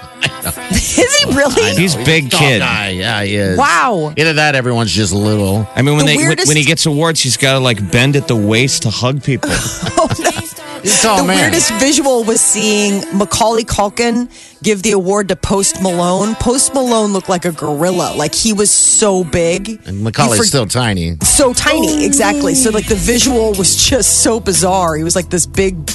Is 0.71 1.15
he 1.23 1.33
really? 1.33 1.75
He's 1.75 1.95
big 1.95 2.29
Tall 2.29 2.39
kid. 2.41 2.59
guy. 2.59 2.89
Yeah, 2.89 3.23
he 3.23 3.35
is. 3.35 3.57
Wow. 3.57 4.13
Either 4.15 4.33
that, 4.33 4.53
everyone's 4.55 4.91
just 4.91 5.13
little. 5.13 5.67
I 5.75 5.81
mean, 5.81 5.95
when 5.97 6.05
The 6.05 6.11
they 6.11 6.17
when, 6.17 6.25
weirdest- 6.27 6.47
when 6.47 6.57
he 6.57 6.63
gets 6.63 6.85
awards, 6.85 7.21
he's 7.21 7.37
got 7.37 7.53
to 7.53 7.59
like 7.59 7.91
bend 7.91 8.15
at 8.15 8.27
the 8.27 8.35
waist 8.35 8.83
to 8.83 8.89
hug 8.91 9.23
people. 9.23 9.49
He's 10.81 10.99
a 10.99 11.07
tall 11.07 11.17
the 11.17 11.23
man. 11.25 11.37
weirdest 11.51 11.71
visual 11.75 12.23
was 12.23 12.41
seeing 12.41 13.03
Macaulay 13.17 13.63
Culkin 13.63 14.29
give 14.63 14.81
the 14.83 14.91
award 14.91 15.27
to 15.29 15.35
Post 15.35 15.81
Malone. 15.81 16.35
Post 16.35 16.73
Malone 16.73 17.13
looked 17.13 17.29
like 17.29 17.45
a 17.45 17.51
gorilla. 17.51 18.13
Like 18.15 18.33
he 18.35 18.53
was 18.53 18.71
so 18.71 19.23
big. 19.23 19.81
And 19.85 20.03
Macaulay's 20.03 20.39
for- 20.39 20.45
still 20.45 20.65
tiny. 20.67 21.17
so 21.23 21.53
tiny, 21.53 22.05
exactly. 22.05 22.55
So 22.55 22.69
like 22.71 22.87
the 22.87 22.95
visual 22.95 23.53
was 23.53 23.75
just 23.75 24.21
so 24.23 24.39
bizarre. 24.39 24.95
He 24.95 25.03
was 25.03 25.15
like 25.15 25.29
this 25.29 25.45
big 25.45 25.89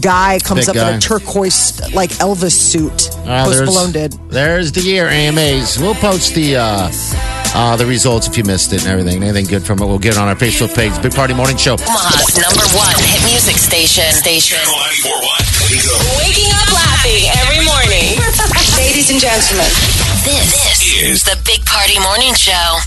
guy 0.00 0.38
comes 0.38 0.66
Big 0.66 0.76
up 0.76 0.88
in 0.92 0.96
a 0.96 1.00
turquoise 1.00 1.80
like 1.94 2.10
Elvis 2.20 2.52
suit. 2.52 3.10
Uh, 3.26 3.44
Post 3.44 3.56
there's- 3.58 3.66
Malone 3.74 3.92
did. 3.92 4.12
There's 4.30 4.72
the 4.72 4.80
year 4.80 5.08
AMAs. 5.08 5.78
We'll 5.78 5.94
post 5.94 6.34
the 6.34 6.56
uh, 6.56 6.90
uh, 7.54 7.76
the 7.76 7.86
results 7.86 8.26
if 8.28 8.36
you 8.36 8.44
missed 8.44 8.72
it 8.72 8.82
and 8.84 8.90
everything. 8.92 9.22
Anything 9.22 9.46
good 9.46 9.64
from 9.64 9.80
it, 9.80 9.86
we'll 9.86 9.98
get 9.98 10.14
it 10.14 10.18
on 10.18 10.28
our 10.28 10.36
Facebook 10.36 10.74
page. 10.74 10.92
Big 11.02 11.12
Party 11.14 11.34
Morning 11.34 11.56
Show. 11.56 11.74
Omaha's 11.74 12.36
number 12.38 12.64
one 12.76 12.94
hit 13.04 13.24
music 13.30 13.56
station. 13.56 14.04
Station. 14.12 14.58
Channel 14.58 14.78
941. 15.18 15.24
Wake. 15.68 15.84
Waking 16.22 16.50
up 16.54 16.68
laughing 16.72 17.24
every 17.44 17.60
morning. 17.64 18.16
Ladies 18.78 19.10
and 19.10 19.20
gentlemen. 19.20 19.68
This, 20.24 20.84
is 21.00 21.24
the 21.24 21.38
Big 21.44 21.64
Party 21.64 21.98
Morning 22.00 22.34
Show. 22.34 22.78